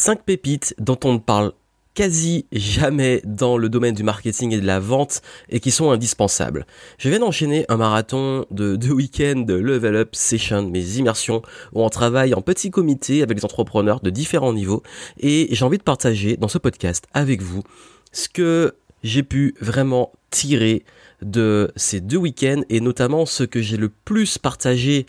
5 0.00 0.22
pépites 0.22 0.74
dont 0.78 0.98
on 1.04 1.12
ne 1.12 1.18
parle 1.18 1.52
quasi 1.92 2.46
jamais 2.52 3.20
dans 3.26 3.58
le 3.58 3.68
domaine 3.68 3.94
du 3.94 4.02
marketing 4.02 4.54
et 4.54 4.58
de 4.58 4.66
la 4.66 4.80
vente 4.80 5.20
et 5.50 5.60
qui 5.60 5.70
sont 5.70 5.90
indispensables. 5.90 6.64
Je 6.96 7.10
viens 7.10 7.18
d'enchaîner 7.18 7.66
un 7.68 7.76
marathon 7.76 8.46
de 8.50 8.76
deux 8.76 8.92
week-ends 8.92 9.40
de 9.40 9.52
Level 9.52 9.96
Up 9.96 10.08
Session, 10.14 10.62
mes 10.70 10.96
immersions 10.96 11.42
où 11.74 11.82
on 11.82 11.90
travaille 11.90 12.32
en 12.32 12.40
petit 12.40 12.70
comité 12.70 13.22
avec 13.22 13.36
les 13.36 13.44
entrepreneurs 13.44 14.00
de 14.00 14.08
différents 14.08 14.54
niveaux 14.54 14.82
et 15.18 15.48
j'ai 15.50 15.64
envie 15.66 15.76
de 15.76 15.82
partager 15.82 16.38
dans 16.38 16.48
ce 16.48 16.56
podcast 16.56 17.04
avec 17.12 17.42
vous 17.42 17.62
ce 18.10 18.30
que 18.30 18.76
j'ai 19.02 19.22
pu 19.22 19.54
vraiment 19.60 20.12
tirer 20.30 20.82
de 21.20 21.70
ces 21.76 22.00
deux 22.00 22.16
week-ends 22.16 22.62
et 22.70 22.80
notamment 22.80 23.26
ce 23.26 23.44
que 23.44 23.60
j'ai 23.60 23.76
le 23.76 23.90
plus 23.90 24.38
partagé 24.38 25.04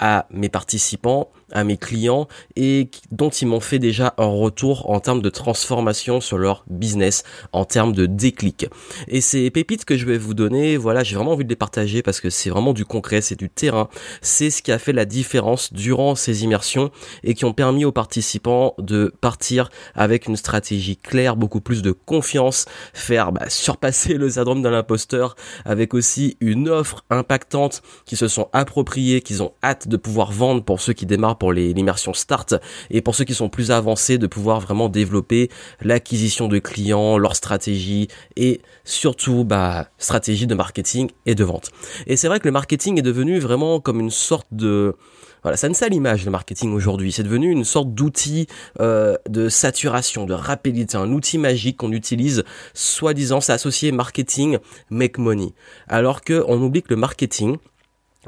à 0.00 0.26
mes 0.30 0.48
participants 0.48 1.30
à 1.54 1.64
mes 1.64 1.76
clients 1.76 2.28
et 2.56 2.90
dont 3.10 3.30
ils 3.30 3.46
m'ont 3.46 3.60
fait 3.60 3.78
déjà 3.78 4.14
un 4.18 4.26
retour 4.26 4.90
en 4.90 5.00
termes 5.00 5.22
de 5.22 5.30
transformation 5.30 6.20
sur 6.20 6.36
leur 6.38 6.64
business, 6.68 7.22
en 7.52 7.64
termes 7.64 7.92
de 7.92 8.06
déclic. 8.06 8.66
Et 9.08 9.20
ces 9.20 9.50
pépites 9.50 9.84
que 9.84 9.96
je 9.96 10.04
vais 10.04 10.18
vous 10.18 10.34
donner, 10.34 10.76
voilà, 10.76 11.02
j'ai 11.02 11.16
vraiment 11.16 11.32
envie 11.32 11.44
de 11.44 11.48
les 11.48 11.56
partager 11.56 12.02
parce 12.02 12.20
que 12.20 12.30
c'est 12.30 12.50
vraiment 12.50 12.72
du 12.72 12.84
concret, 12.84 13.20
c'est 13.20 13.38
du 13.38 13.48
terrain. 13.48 13.88
C'est 14.20 14.50
ce 14.50 14.62
qui 14.62 14.72
a 14.72 14.78
fait 14.78 14.92
la 14.92 15.04
différence 15.04 15.72
durant 15.72 16.14
ces 16.14 16.44
immersions 16.44 16.90
et 17.22 17.34
qui 17.34 17.44
ont 17.44 17.52
permis 17.52 17.84
aux 17.84 17.92
participants 17.92 18.74
de 18.78 19.12
partir 19.20 19.70
avec 19.94 20.26
une 20.26 20.36
stratégie 20.36 20.96
claire, 20.96 21.36
beaucoup 21.36 21.60
plus 21.60 21.82
de 21.82 21.92
confiance, 21.92 22.66
faire 22.92 23.32
bah, 23.32 23.48
surpasser 23.48 24.14
le 24.18 24.30
syndrome 24.30 24.62
de 24.62 24.68
l'imposteur 24.68 25.36
avec 25.64 25.94
aussi 25.94 26.36
une 26.40 26.68
offre 26.68 27.04
impactante 27.10 27.82
qui 28.04 28.16
se 28.16 28.28
sont 28.28 28.48
appropriées, 28.52 29.20
qu'ils 29.20 29.42
ont 29.42 29.52
hâte 29.62 29.88
de 29.88 29.96
pouvoir 29.96 30.32
vendre 30.32 30.62
pour 30.64 30.80
ceux 30.80 30.92
qui 30.92 31.06
démarrent 31.06 31.38
l'immersion 31.52 32.12
start 32.12 32.54
et 32.90 33.00
pour 33.00 33.14
ceux 33.14 33.24
qui 33.24 33.34
sont 33.34 33.48
plus 33.48 33.70
avancés 33.70 34.18
de 34.18 34.26
pouvoir 34.26 34.60
vraiment 34.60 34.88
développer 34.88 35.50
l'acquisition 35.80 36.48
de 36.48 36.58
clients, 36.58 37.18
leur 37.18 37.36
stratégie 37.36 38.08
et 38.36 38.60
surtout 38.84 39.44
bah 39.44 39.88
stratégie 39.98 40.46
de 40.46 40.54
marketing 40.54 41.10
et 41.26 41.34
de 41.34 41.44
vente. 41.44 41.70
Et 42.06 42.16
c'est 42.16 42.28
vrai 42.28 42.40
que 42.40 42.46
le 42.46 42.52
marketing 42.52 42.98
est 42.98 43.02
devenu 43.02 43.38
vraiment 43.38 43.80
comme 43.80 44.00
une 44.00 44.10
sorte 44.10 44.46
de 44.52 44.96
voilà, 45.44 45.58
ça 45.58 45.68
ne 45.68 45.74
sert 45.74 45.90
l'image 45.90 46.24
le 46.24 46.30
marketing 46.30 46.72
aujourd'hui. 46.72 47.12
C'est 47.12 47.22
devenu 47.22 47.50
une 47.50 47.64
sorte 47.64 47.92
d'outil 47.92 48.46
euh, 48.80 49.14
de 49.28 49.50
saturation, 49.50 50.24
de 50.24 50.32
rapidité, 50.32 50.96
un 50.96 51.12
outil 51.12 51.36
magique 51.36 51.76
qu'on 51.76 51.92
utilise, 51.92 52.44
soi-disant, 52.72 53.42
c'est 53.42 53.52
associé 53.52 53.92
marketing, 53.92 54.56
make 54.88 55.18
money. 55.18 55.52
Alors 55.86 56.22
que 56.22 56.42
on 56.48 56.62
oublie 56.62 56.82
que 56.82 56.88
le 56.88 56.96
marketing, 56.96 57.58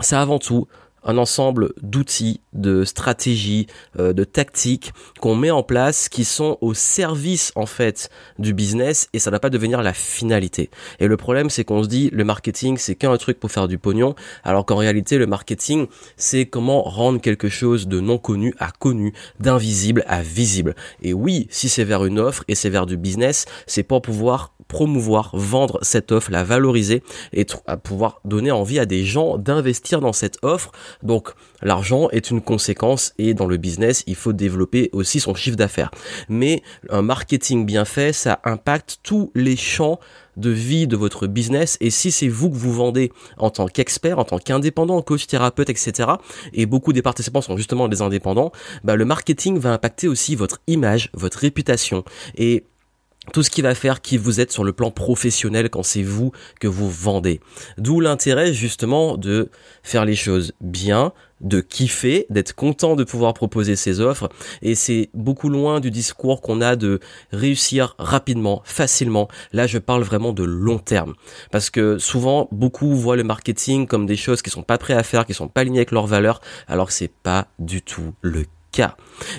c'est 0.00 0.16
avant 0.16 0.38
tout 0.38 0.66
un 1.06 1.16
ensemble 1.16 1.72
d'outils, 1.80 2.40
de 2.52 2.84
stratégies, 2.84 3.66
euh, 3.98 4.12
de 4.12 4.24
tactiques 4.24 4.92
qu'on 5.20 5.34
met 5.34 5.50
en 5.50 5.62
place 5.62 6.08
qui 6.10 6.24
sont 6.24 6.58
au 6.60 6.74
service 6.74 7.52
en 7.54 7.64
fait 7.64 8.10
du 8.38 8.52
business 8.52 9.08
et 9.12 9.18
ça 9.18 9.30
ne 9.30 9.36
va 9.36 9.40
pas 9.40 9.50
devenir 9.50 9.82
la 9.82 9.94
finalité. 9.94 10.68
Et 11.00 11.06
le 11.06 11.16
problème 11.16 11.48
c'est 11.48 11.64
qu'on 11.64 11.82
se 11.82 11.88
dit 11.88 12.10
le 12.12 12.24
marketing 12.24 12.76
c'est 12.76 12.96
qu'un 12.96 13.16
truc 13.16 13.40
pour 13.40 13.50
faire 13.50 13.68
du 13.68 13.78
pognon 13.78 14.14
alors 14.44 14.66
qu'en 14.66 14.76
réalité 14.76 15.16
le 15.16 15.26
marketing 15.26 15.86
c'est 16.16 16.46
comment 16.46 16.82
rendre 16.82 17.20
quelque 17.20 17.48
chose 17.48 17.86
de 17.88 18.00
non 18.00 18.18
connu 18.18 18.52
à 18.58 18.70
connu, 18.70 19.14
d'invisible 19.40 20.04
à 20.06 20.22
visible. 20.22 20.74
Et 21.02 21.14
oui, 21.14 21.46
si 21.50 21.68
c'est 21.68 21.84
vers 21.84 22.04
une 22.04 22.18
offre 22.18 22.44
et 22.48 22.54
c'est 22.54 22.70
vers 22.70 22.86
du 22.86 22.96
business, 22.96 23.46
c'est 23.66 23.82
pour 23.82 24.02
pouvoir 24.02 24.52
promouvoir, 24.68 25.30
vendre 25.34 25.78
cette 25.82 26.12
offre, 26.12 26.30
la 26.30 26.44
valoriser 26.44 27.02
et 27.32 27.46
pouvoir 27.82 28.20
donner 28.24 28.50
envie 28.50 28.78
à 28.78 28.86
des 28.86 29.04
gens 29.04 29.38
d'investir 29.38 30.00
dans 30.00 30.12
cette 30.12 30.38
offre. 30.42 30.72
Donc 31.02 31.30
l'argent 31.62 32.08
est 32.10 32.30
une 32.30 32.40
conséquence 32.40 33.12
et 33.18 33.34
dans 33.34 33.46
le 33.46 33.56
business, 33.56 34.02
il 34.06 34.16
faut 34.16 34.32
développer 34.32 34.90
aussi 34.92 35.20
son 35.20 35.34
chiffre 35.34 35.56
d'affaires. 35.56 35.90
Mais 36.28 36.62
un 36.90 37.02
marketing 37.02 37.66
bien 37.66 37.84
fait, 37.84 38.12
ça 38.12 38.40
impacte 38.44 38.98
tous 39.02 39.30
les 39.34 39.56
champs 39.56 40.00
de 40.36 40.50
vie 40.50 40.86
de 40.86 40.96
votre 40.96 41.26
business 41.26 41.78
et 41.80 41.90
si 41.90 42.10
c'est 42.10 42.28
vous 42.28 42.50
que 42.50 42.56
vous 42.56 42.72
vendez 42.72 43.10
en 43.38 43.50
tant 43.50 43.68
qu'expert, 43.68 44.18
en 44.18 44.24
tant 44.24 44.38
qu'indépendant, 44.38 45.00
coach, 45.00 45.26
thérapeute, 45.26 45.70
etc. 45.70 46.10
et 46.52 46.66
beaucoup 46.66 46.92
des 46.92 47.02
participants 47.02 47.40
sont 47.40 47.56
justement 47.56 47.88
des 47.88 48.02
indépendants, 48.02 48.52
bah, 48.84 48.96
le 48.96 49.04
marketing 49.04 49.58
va 49.58 49.72
impacter 49.72 50.08
aussi 50.08 50.34
votre 50.36 50.60
image, 50.66 51.10
votre 51.14 51.38
réputation 51.38 52.04
et 52.36 52.64
tout 53.32 53.42
ce 53.42 53.50
qui 53.50 53.62
va 53.62 53.74
faire 53.74 54.00
qui 54.00 54.16
vous 54.16 54.40
êtes 54.40 54.52
sur 54.52 54.64
le 54.64 54.72
plan 54.72 54.90
professionnel 54.90 55.70
quand 55.70 55.82
c'est 55.82 56.02
vous 56.02 56.32
que 56.60 56.68
vous 56.68 56.90
vendez. 56.90 57.40
D'où 57.78 58.00
l'intérêt 58.00 58.52
justement 58.52 59.16
de 59.16 59.50
faire 59.82 60.04
les 60.04 60.16
choses 60.16 60.52
bien, 60.60 61.12
de 61.40 61.60
kiffer, 61.60 62.26
d'être 62.30 62.54
content 62.54 62.96
de 62.96 63.04
pouvoir 63.04 63.34
proposer 63.34 63.76
ses 63.76 64.00
offres 64.00 64.28
et 64.62 64.74
c'est 64.74 65.10
beaucoup 65.14 65.48
loin 65.48 65.80
du 65.80 65.90
discours 65.90 66.40
qu'on 66.40 66.60
a 66.60 66.76
de 66.76 67.00
réussir 67.32 67.94
rapidement, 67.98 68.62
facilement. 68.64 69.28
Là, 69.52 69.66
je 69.66 69.78
parle 69.78 70.02
vraiment 70.02 70.32
de 70.32 70.44
long 70.44 70.78
terme 70.78 71.14
parce 71.50 71.70
que 71.70 71.98
souvent 71.98 72.48
beaucoup 72.52 72.94
voient 72.94 73.16
le 73.16 73.24
marketing 73.24 73.86
comme 73.86 74.06
des 74.06 74.16
choses 74.16 74.42
qui 74.42 74.50
sont 74.50 74.62
pas 74.62 74.78
prêts 74.78 74.94
à 74.94 75.02
faire, 75.02 75.26
qui 75.26 75.34
sont 75.34 75.48
pas 75.48 75.62
alignées 75.62 75.80
avec 75.80 75.90
leurs 75.90 76.06
valeurs 76.06 76.40
alors 76.68 76.86
que 76.86 76.92
c'est 76.92 77.12
pas 77.12 77.48
du 77.58 77.82
tout 77.82 78.14
le 78.22 78.44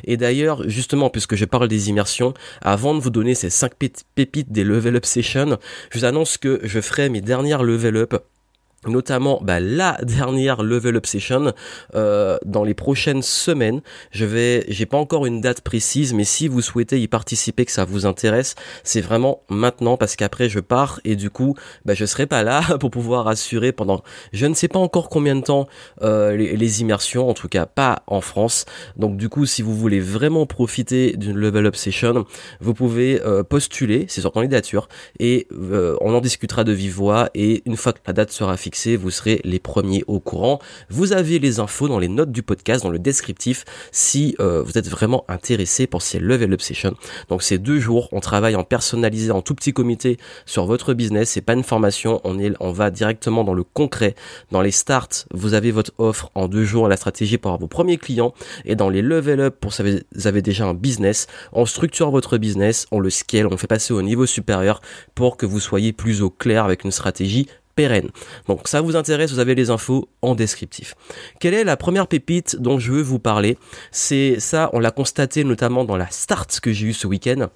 et 0.04 0.18
d'ailleurs, 0.18 0.68
justement, 0.68 1.10
puisque 1.10 1.36
je 1.36 1.46
parle 1.46 1.68
des 1.68 1.90
immersions, 1.90 2.34
avant 2.62 2.96
de 2.96 3.00
vous 3.00 3.10
donner 3.10 3.36
ces 3.36 3.50
5 3.50 3.74
pépites 4.16 4.52
des 4.52 4.64
level 4.64 4.96
up 4.96 5.06
sessions, 5.06 5.58
je 5.92 6.00
vous 6.00 6.06
annonce 6.06 6.38
que 6.38 6.60
je 6.64 6.82
ferai 6.82 7.10
mes 7.10 7.22
dernières 7.22 7.64
level 7.64 7.98
up 7.98 8.16
notamment 8.86 9.40
bah, 9.42 9.60
la 9.60 9.98
dernière 10.04 10.62
level 10.62 10.98
up 10.98 11.06
session 11.06 11.54
euh, 11.96 12.38
dans 12.46 12.64
les 12.64 12.74
prochaines 12.74 13.22
semaines. 13.22 13.82
Je 14.12 14.26
vais 14.26 14.66
j'ai 14.68 14.86
pas 14.86 14.98
encore 14.98 15.26
une 15.26 15.42
date 15.42 15.62
précise 15.62 16.14
mais 16.14 16.24
si 16.24 16.48
vous 16.48 16.62
souhaitez 16.62 17.00
y 17.00 17.08
participer 17.08 17.66
que 17.66 17.72
ça 17.72 17.86
vous 17.86 18.06
intéresse 18.06 18.56
c'est 18.84 19.02
vraiment 19.02 19.42
maintenant 19.50 19.98
parce 19.98 20.16
qu'après 20.16 20.50
je 20.50 20.60
pars 20.60 21.00
et 21.06 21.16
du 21.16 21.30
coup 21.30 21.56
bah, 21.86 21.94
je 21.94 22.06
serai 22.06 22.28
pas 22.28 22.44
là 22.44 22.62
pour 22.80 22.92
pouvoir 22.92 23.28
assurer 23.28 23.72
pendant 23.72 24.04
je 24.34 24.46
ne 24.46 24.54
sais 24.54 24.68
pas 24.68 24.80
encore 24.80 25.10
combien 25.10 25.36
de 25.36 25.42
temps 25.42 25.68
euh, 26.02 26.36
les, 26.36 26.68
immersions 26.82 27.30
en 27.30 27.34
tout 27.34 27.48
cas 27.48 27.66
pas 27.66 28.04
en 28.08 28.22
France. 28.22 28.66
Donc 28.98 29.18
du 29.18 29.30
coup 29.30 29.46
si 29.46 29.62
vous 29.62 29.76
voulez 29.76 30.00
vraiment 30.00 30.46
profiter 30.46 31.16
d'une 31.16 31.38
level 31.38 31.66
up 31.66 31.76
session 31.76 32.26
vous 32.60 32.74
pouvez 32.74 33.22
euh, 33.22 33.42
postuler 33.42 34.06
c'est 34.10 34.22
sur 34.22 34.32
candidature 34.32 34.90
et 35.20 35.48
on 35.52 36.14
en 36.14 36.22
discutera 36.22 36.64
de 36.64 36.74
vive 36.74 36.94
voix 36.94 37.30
et 37.34 37.64
une 37.66 37.78
fois 37.78 37.94
que 37.94 38.00
la 38.06 38.14
date 38.14 38.32
sera 38.32 38.58
fixée 38.58 38.77
vous 38.86 39.12
serez 39.12 39.42
les 39.44 39.60
premiers 39.60 40.04
au 40.08 40.20
courant. 40.20 40.60
Vous 40.90 41.14
avez 41.14 41.40
les 41.40 41.60
infos 41.60 41.88
dans 41.88 42.00
les 42.00 42.08
notes 42.08 42.32
du 42.32 42.44
podcast, 42.44 42.84
dans 42.84 42.90
le 42.90 43.00
descriptif, 43.00 43.66
si 43.92 44.36
euh, 44.40 44.62
vous 44.62 44.78
êtes 44.78 44.88
vraiment 44.88 45.26
intéressé 45.28 45.88
pour 45.88 46.02
ces 46.02 46.20
Level 46.20 46.54
Up 46.54 46.62
Sessions. 46.62 46.96
Donc 47.30 47.44
c'est 47.44 47.58
deux 47.58 47.80
jours, 47.80 48.10
on 48.12 48.20
travaille 48.20 48.56
en 48.56 48.64
personnalisé, 48.64 49.32
en 49.32 49.42
tout 49.42 49.56
petit 49.56 49.74
comité 49.74 50.18
sur 50.46 50.66
votre 50.66 50.94
business, 50.94 51.32
c'est 51.32 51.42
pas 51.42 51.54
une 51.54 51.64
formation, 51.64 52.22
on, 52.24 52.40
est, 52.40 52.54
on 52.60 52.72
va 52.72 52.92
directement 52.92 53.44
dans 53.44 53.54
le 53.54 53.64
concret, 53.64 54.16
dans 54.52 54.62
les 54.62 54.72
starts, 54.72 55.26
vous 55.34 55.54
avez 55.54 55.72
votre 55.72 55.92
offre 55.98 56.30
en 56.36 56.48
deux 56.48 56.64
jours, 56.64 56.88
la 56.88 56.98
stratégie 56.98 57.38
pour 57.38 57.50
avoir 57.50 57.60
vos 57.60 57.68
premiers 57.68 57.98
clients, 57.98 58.34
et 58.66 58.76
dans 58.76 58.90
les 58.90 59.02
Level 59.02 59.40
Up, 59.40 59.56
pour 59.60 59.74
ça 59.74 59.84
vous 59.84 60.28
avez 60.28 60.42
déjà 60.42 60.66
un 60.66 60.74
business, 60.74 61.28
on 61.52 61.66
structure 61.66 62.12
votre 62.12 62.38
business, 62.38 62.86
on 62.92 63.00
le 63.00 63.10
scale, 63.10 63.48
on 63.48 63.58
fait 63.58 63.68
passer 63.68 63.94
au 63.94 64.02
niveau 64.02 64.26
supérieur 64.26 64.82
pour 65.16 65.38
que 65.38 65.46
vous 65.46 65.60
soyez 65.60 65.94
plus 65.94 66.22
au 66.22 66.30
clair 66.30 66.66
avec 66.66 66.84
une 66.84 66.92
stratégie 66.92 67.48
pérenne. 67.78 68.10
Donc 68.48 68.68
ça 68.68 68.82
vous 68.82 68.98
intéresse, 68.98 69.32
vous 69.32 69.40
avez 69.40 69.56
les 69.56 69.70
infos 69.70 70.10
en 70.22 70.36
descriptif. 70.36 70.96
Quelle 71.40 71.54
est 71.54 71.64
la 71.64 71.78
première 71.78 72.08
pépite 72.08 72.58
dont 72.60 72.80
je 72.80 72.92
veux 72.92 73.02
vous 73.02 73.20
parler? 73.20 73.58
C'est 73.92 74.40
ça, 74.40 74.70
on 74.74 74.80
l'a 74.80 74.92
constaté 74.92 75.46
notamment 75.46 75.86
dans 75.86 75.96
la 75.96 76.10
start 76.10 76.60
que 76.60 76.74
j'ai 76.74 76.88
eu 76.88 76.94
ce 76.94 77.08
week-end. 77.08 77.48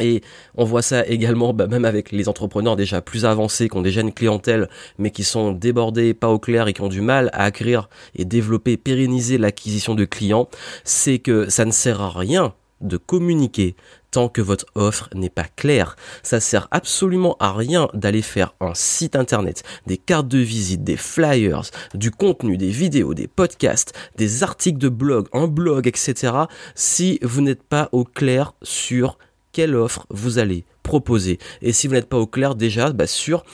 Et 0.00 0.22
on 0.54 0.64
voit 0.64 0.82
ça 0.82 1.04
également 1.06 1.52
bah, 1.52 1.66
même 1.66 1.84
avec 1.84 2.12
les 2.12 2.28
entrepreneurs 2.28 2.76
déjà 2.76 3.00
plus 3.00 3.24
avancés, 3.24 3.68
qui 3.68 3.76
ont 3.76 3.82
déjà 3.82 4.00
une 4.00 4.12
clientèle, 4.12 4.68
mais 4.96 5.10
qui 5.10 5.24
sont 5.24 5.50
débordés, 5.50 6.14
pas 6.14 6.28
au 6.28 6.38
clair 6.38 6.68
et 6.68 6.72
qui 6.72 6.82
ont 6.82 6.88
du 6.88 7.00
mal 7.00 7.30
à 7.32 7.42
acquérir 7.42 7.88
et 8.14 8.24
développer, 8.24 8.76
pérenniser 8.76 9.38
l'acquisition 9.38 9.96
de 9.96 10.04
clients, 10.04 10.48
c'est 10.84 11.18
que 11.18 11.50
ça 11.50 11.64
ne 11.64 11.72
sert 11.72 12.00
à 12.00 12.10
rien 12.10 12.54
de 12.80 12.96
communiquer 12.96 13.74
tant 14.10 14.28
que 14.28 14.40
votre 14.40 14.66
offre 14.74 15.08
n'est 15.14 15.30
pas 15.30 15.44
claire. 15.44 15.96
Ça 16.22 16.40
sert 16.40 16.68
absolument 16.70 17.36
à 17.40 17.52
rien 17.52 17.88
d'aller 17.94 18.22
faire 18.22 18.54
un 18.60 18.74
site 18.74 19.16
internet, 19.16 19.62
des 19.86 19.96
cartes 19.96 20.28
de 20.28 20.38
visite, 20.38 20.84
des 20.84 20.96
flyers, 20.96 21.62
du 21.94 22.10
contenu, 22.10 22.56
des 22.56 22.70
vidéos, 22.70 23.14
des 23.14 23.28
podcasts, 23.28 23.92
des 24.16 24.42
articles 24.42 24.78
de 24.78 24.88
blog, 24.88 25.28
un 25.32 25.46
blog, 25.46 25.86
etc. 25.86 26.32
si 26.74 27.18
vous 27.22 27.40
n'êtes 27.40 27.62
pas 27.62 27.88
au 27.92 28.04
clair 28.04 28.54
sur 28.62 29.18
quelle 29.52 29.74
offre 29.74 30.06
vous 30.10 30.38
allez 30.38 30.64
proposer. 30.82 31.38
Et 31.62 31.72
si 31.72 31.86
vous 31.86 31.94
n'êtes 31.94 32.08
pas 32.08 32.18
au 32.18 32.26
clair 32.26 32.54
déjà 32.54 32.92
bah, 32.92 33.06
sur 33.06 33.44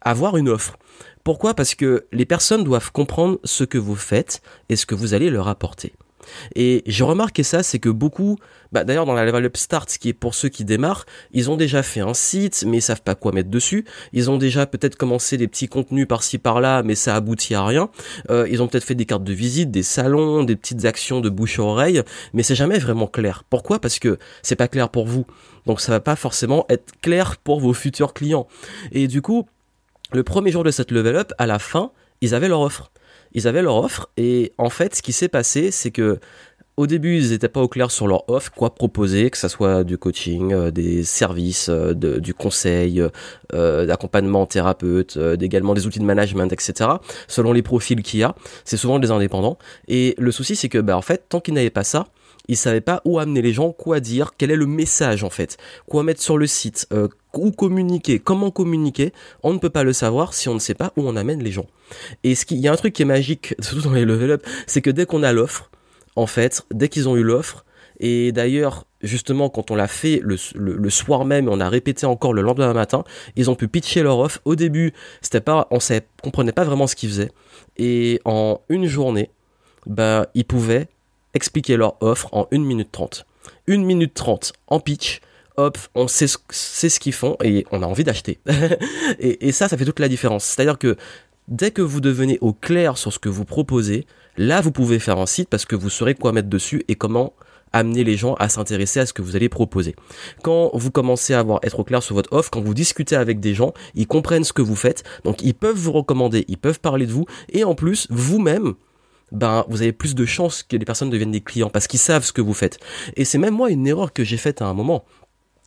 avoir 0.00 0.36
une 0.36 0.48
offre. 0.48 0.76
Pourquoi? 1.24 1.54
Parce 1.54 1.74
que 1.74 2.06
les 2.12 2.26
personnes 2.26 2.64
doivent 2.64 2.92
comprendre 2.92 3.38
ce 3.44 3.64
que 3.64 3.78
vous 3.78 3.96
faites 3.96 4.42
et 4.68 4.76
ce 4.76 4.84
que 4.84 4.94
vous 4.94 5.14
allez 5.14 5.30
leur 5.30 5.48
apporter. 5.48 5.94
Et 6.54 6.82
j'ai 6.86 7.04
remarqué 7.04 7.42
ça, 7.42 7.62
c'est 7.62 7.78
que 7.78 7.88
beaucoup, 7.88 8.36
bah, 8.72 8.84
d'ailleurs 8.84 9.06
dans 9.06 9.14
la 9.14 9.24
Level 9.24 9.44
Up 9.46 9.56
Start, 9.56 9.90
ce 9.90 9.98
qui 9.98 10.08
est 10.08 10.12
pour 10.12 10.34
ceux 10.34 10.48
qui 10.48 10.64
démarrent, 10.64 11.06
ils 11.32 11.50
ont 11.50 11.56
déjà 11.56 11.82
fait 11.82 12.00
un 12.00 12.14
site, 12.14 12.64
mais 12.66 12.78
ils 12.78 12.82
savent 12.82 13.02
pas 13.02 13.14
quoi 13.14 13.32
mettre 13.32 13.50
dessus. 13.50 13.84
Ils 14.12 14.30
ont 14.30 14.38
déjà 14.38 14.66
peut-être 14.66 14.96
commencé 14.96 15.36
des 15.36 15.48
petits 15.48 15.68
contenus 15.68 16.06
par-ci 16.08 16.38
par-là, 16.38 16.82
mais 16.82 16.94
ça 16.94 17.14
aboutit 17.14 17.54
à 17.54 17.64
rien. 17.64 17.90
Euh, 18.30 18.48
ils 18.50 18.62
ont 18.62 18.68
peut-être 18.68 18.84
fait 18.84 18.94
des 18.94 19.06
cartes 19.06 19.24
de 19.24 19.32
visite, 19.32 19.70
des 19.70 19.82
salons, 19.82 20.44
des 20.44 20.56
petites 20.56 20.84
actions 20.84 21.20
de 21.20 21.28
bouche 21.28 21.58
à 21.58 21.62
oreille, 21.62 22.02
mais 22.32 22.42
c'est 22.42 22.54
jamais 22.54 22.78
vraiment 22.78 23.06
clair. 23.06 23.44
Pourquoi? 23.48 23.78
Parce 23.78 23.98
que 23.98 24.18
c'est 24.42 24.56
pas 24.56 24.68
clair 24.68 24.88
pour 24.88 25.06
vous. 25.06 25.26
Donc 25.66 25.80
ça 25.80 25.92
va 25.92 26.00
pas 26.00 26.16
forcément 26.16 26.66
être 26.68 26.92
clair 27.00 27.36
pour 27.38 27.60
vos 27.60 27.72
futurs 27.72 28.12
clients. 28.12 28.46
Et 28.92 29.08
du 29.08 29.22
coup, 29.22 29.46
le 30.12 30.22
premier 30.22 30.50
jour 30.50 30.64
de 30.64 30.70
cette 30.70 30.90
level 30.90 31.16
up, 31.16 31.32
à 31.38 31.46
la 31.46 31.58
fin, 31.58 31.90
ils 32.20 32.34
avaient 32.34 32.48
leur 32.48 32.60
offre. 32.60 32.90
Ils 33.34 33.48
avaient 33.48 33.62
leur 33.62 33.76
offre 33.76 34.10
et 34.16 34.52
en 34.58 34.70
fait, 34.70 34.94
ce 34.94 35.02
qui 35.02 35.12
s'est 35.12 35.28
passé, 35.28 35.70
c'est 35.70 35.90
que 35.90 36.20
au 36.76 36.88
début, 36.88 37.18
ils 37.18 37.30
n'étaient 37.30 37.48
pas 37.48 37.60
au 37.60 37.68
clair 37.68 37.90
sur 37.92 38.08
leur 38.08 38.28
offre, 38.28 38.50
quoi 38.50 38.74
proposer, 38.74 39.30
que 39.30 39.38
ce 39.38 39.46
soit 39.46 39.84
du 39.84 39.96
coaching, 39.96 40.52
euh, 40.52 40.70
des 40.72 41.04
services, 41.04 41.68
euh, 41.68 41.94
du 41.94 42.34
conseil, 42.34 43.00
euh, 43.52 43.86
d'accompagnement 43.86 44.44
thérapeute, 44.46 45.16
également 45.40 45.74
des 45.74 45.86
outils 45.86 46.00
de 46.00 46.04
management, 46.04 46.52
etc. 46.52 46.90
Selon 47.28 47.52
les 47.52 47.62
profils 47.62 48.02
qu'il 48.02 48.20
y 48.20 48.22
a, 48.24 48.34
c'est 48.64 48.76
souvent 48.76 48.98
des 48.98 49.12
indépendants. 49.12 49.56
Et 49.86 50.16
le 50.18 50.32
souci, 50.32 50.56
c'est 50.56 50.68
que, 50.68 50.78
bah, 50.78 50.96
en 50.96 51.02
fait, 51.02 51.26
tant 51.28 51.40
qu'ils 51.40 51.54
n'avaient 51.54 51.70
pas 51.70 51.84
ça, 51.84 52.08
ils 52.48 52.56
savaient 52.56 52.80
pas 52.80 53.00
où 53.04 53.20
amener 53.20 53.40
les 53.40 53.52
gens, 53.52 53.70
quoi 53.70 54.00
dire, 54.00 54.32
quel 54.36 54.50
est 54.50 54.56
le 54.56 54.66
message 54.66 55.22
en 55.22 55.30
fait, 55.30 55.56
quoi 55.86 56.02
mettre 56.02 56.20
sur 56.20 56.36
le 56.36 56.46
site, 56.46 56.88
où 57.38 57.50
communiquer, 57.52 58.18
comment 58.18 58.50
communiquer, 58.50 59.12
on 59.42 59.52
ne 59.52 59.58
peut 59.58 59.70
pas 59.70 59.84
le 59.84 59.92
savoir 59.92 60.34
si 60.34 60.48
on 60.48 60.54
ne 60.54 60.58
sait 60.58 60.74
pas 60.74 60.92
où 60.96 61.02
on 61.02 61.16
amène 61.16 61.42
les 61.42 61.52
gens. 61.52 61.66
Et 62.22 62.34
ce 62.34 62.46
qui, 62.46 62.54
il 62.56 62.60
y 62.60 62.68
a 62.68 62.72
un 62.72 62.76
truc 62.76 62.94
qui 62.94 63.02
est 63.02 63.06
magique, 63.06 63.54
surtout 63.60 63.88
dans 63.88 63.92
les 63.92 64.04
level 64.04 64.32
up, 64.32 64.46
c'est 64.66 64.82
que 64.82 64.90
dès 64.90 65.06
qu'on 65.06 65.22
a 65.22 65.32
l'offre, 65.32 65.70
en 66.16 66.26
fait, 66.26 66.62
dès 66.72 66.88
qu'ils 66.88 67.08
ont 67.08 67.16
eu 67.16 67.22
l'offre, 67.22 67.64
et 68.00 68.32
d'ailleurs, 68.32 68.86
justement, 69.02 69.48
quand 69.48 69.70
on 69.70 69.76
l'a 69.76 69.86
fait 69.86 70.20
le, 70.22 70.36
soir 70.90 71.24
même, 71.24 71.48
on 71.48 71.60
a 71.60 71.68
répété 71.68 72.06
encore 72.06 72.32
le 72.32 72.42
lendemain 72.42 72.72
matin, 72.72 73.04
ils 73.36 73.50
ont 73.50 73.54
pu 73.54 73.68
pitcher 73.68 74.02
leur 74.02 74.18
offre. 74.18 74.40
Au 74.44 74.56
début, 74.56 74.92
c'était 75.22 75.40
pas, 75.40 75.68
on 75.70 75.76
ne 75.76 76.00
comprenait 76.22 76.52
pas 76.52 76.64
vraiment 76.64 76.86
ce 76.86 76.96
qu'ils 76.96 77.10
faisaient. 77.10 77.30
Et 77.76 78.20
en 78.24 78.60
une 78.68 78.86
journée, 78.86 79.30
bah, 79.86 80.26
ils 80.34 80.44
pouvaient 80.44 80.88
expliquer 81.34 81.76
leur 81.76 81.96
offre 82.02 82.28
en 82.32 82.48
1 82.52 82.58
minute 82.58 82.90
30. 82.90 83.26
1 83.68 83.78
minute 83.78 84.14
30 84.14 84.52
en 84.66 84.80
pitch, 84.80 85.20
hop, 85.56 85.78
on 85.94 86.08
sait 86.08 86.26
ce, 86.26 86.98
qu'ils 86.98 87.12
font 87.12 87.36
et 87.42 87.64
on 87.70 87.82
a 87.82 87.86
envie 87.86 88.04
d'acheter. 88.04 88.38
et, 89.18 89.48
et, 89.48 89.52
ça, 89.52 89.68
ça 89.68 89.76
fait 89.76 89.84
toute 89.84 90.00
la 90.00 90.08
différence. 90.08 90.44
C'est-à-dire 90.44 90.78
que 90.78 90.96
dès 91.48 91.70
que 91.70 91.82
vous 91.82 92.00
devenez 92.00 92.38
au 92.40 92.52
clair 92.52 92.98
sur 92.98 93.12
ce 93.12 93.18
que 93.18 93.28
vous 93.28 93.44
proposez, 93.44 94.06
là, 94.36 94.60
vous 94.60 94.72
pouvez 94.72 94.98
faire 94.98 95.18
un 95.18 95.26
site 95.26 95.48
parce 95.48 95.64
que 95.64 95.76
vous 95.76 95.90
saurez 95.90 96.14
quoi 96.14 96.32
mettre 96.32 96.48
dessus 96.48 96.84
et 96.88 96.94
comment 96.94 97.34
amener 97.74 98.04
les 98.04 98.16
gens 98.16 98.34
à 98.34 98.48
s'intéresser 98.48 99.00
à 99.00 99.06
ce 99.06 99.12
que 99.12 99.20
vous 99.20 99.36
allez 99.36 99.48
proposer. 99.48 99.96
Quand 100.42 100.70
vous 100.74 100.90
commencez 100.92 101.34
à 101.34 101.40
avoir, 101.40 101.58
être 101.64 101.80
au 101.80 101.84
clair 101.84 102.02
sur 102.02 102.14
votre 102.14 102.32
offre, 102.32 102.50
quand 102.50 102.60
vous 102.60 102.72
discutez 102.72 103.16
avec 103.16 103.40
des 103.40 103.52
gens, 103.52 103.74
ils 103.94 104.06
comprennent 104.06 104.44
ce 104.44 104.52
que 104.52 104.62
vous 104.62 104.76
faites, 104.76 105.02
donc 105.24 105.42
ils 105.42 105.54
peuvent 105.54 105.76
vous 105.76 105.90
recommander, 105.92 106.44
ils 106.46 106.56
peuvent 106.56 106.78
parler 106.78 107.06
de 107.06 107.12
vous, 107.12 107.26
et 107.52 107.64
en 107.64 107.74
plus, 107.74 108.06
vous-même, 108.10 108.74
ben, 109.32 109.64
vous 109.68 109.82
avez 109.82 109.92
plus 109.92 110.14
de 110.14 110.24
chances 110.24 110.62
que 110.62 110.76
les 110.76 110.84
personnes 110.84 111.10
deviennent 111.10 111.32
des 111.32 111.40
clients 111.40 111.70
parce 111.70 111.88
qu'ils 111.88 111.98
savent 111.98 112.24
ce 112.24 112.32
que 112.32 112.40
vous 112.40 112.54
faites. 112.54 112.78
Et 113.16 113.24
c'est 113.24 113.38
même 113.38 113.54
moi 113.54 113.70
une 113.70 113.86
erreur 113.88 114.12
que 114.12 114.22
j'ai 114.22 114.36
faite 114.36 114.62
à 114.62 114.66
un 114.66 114.74
moment. 114.74 115.04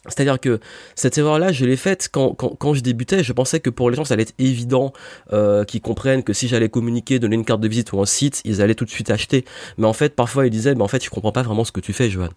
C'est-à-dire 0.08 0.40
que 0.40 0.60
cette 0.96 1.18
erreur-là, 1.18 1.52
je 1.52 1.66
l'ai 1.66 1.78
faite 1.78 2.10
quand, 2.12 2.34
quand, 2.34 2.74
je 2.74 2.82
débutais. 2.82 3.24
Je 3.24 3.34
pensais 3.34 3.60
que 3.60 3.70
pour 3.70 3.90
les 3.90 3.96
gens, 3.96 4.06
ça 4.06 4.14
allait 4.14 4.24
être 4.24 4.36
évident 4.40 4.94
euh, 5.34 5.64
qu'ils 5.64 5.82
comprennent 5.82 6.24
que 6.24 6.34
si 6.34 6.48
j'allais 6.48 6.70
communiquer, 6.70 7.20
donner 7.20 7.36
une 7.36 7.46
carte 7.46 7.62
de 7.62 7.68
visite 7.68 7.94
ou 7.94 8.02
un 8.02 8.06
site, 8.06 8.42
ils 8.46 8.62
allaient 8.62 8.76
tout 8.76 8.86
de 8.86 8.90
suite 8.90 9.10
acheter. 9.10 9.46
Mais 9.78 9.88
en 9.88 9.94
fait, 9.94 10.16
parfois, 10.16 10.46
ils 10.46 10.50
disaient, 10.50 10.76
mais 10.76 10.84
en 10.84 10.88
fait, 10.88 11.04
je 11.04 11.10
comprends 11.10 11.32
pas 11.32 11.44
vraiment 11.44 11.64
ce 11.64 11.72
que 11.72 11.82
tu 11.82 11.94
fais, 11.94 12.10
Johan. 12.10 12.30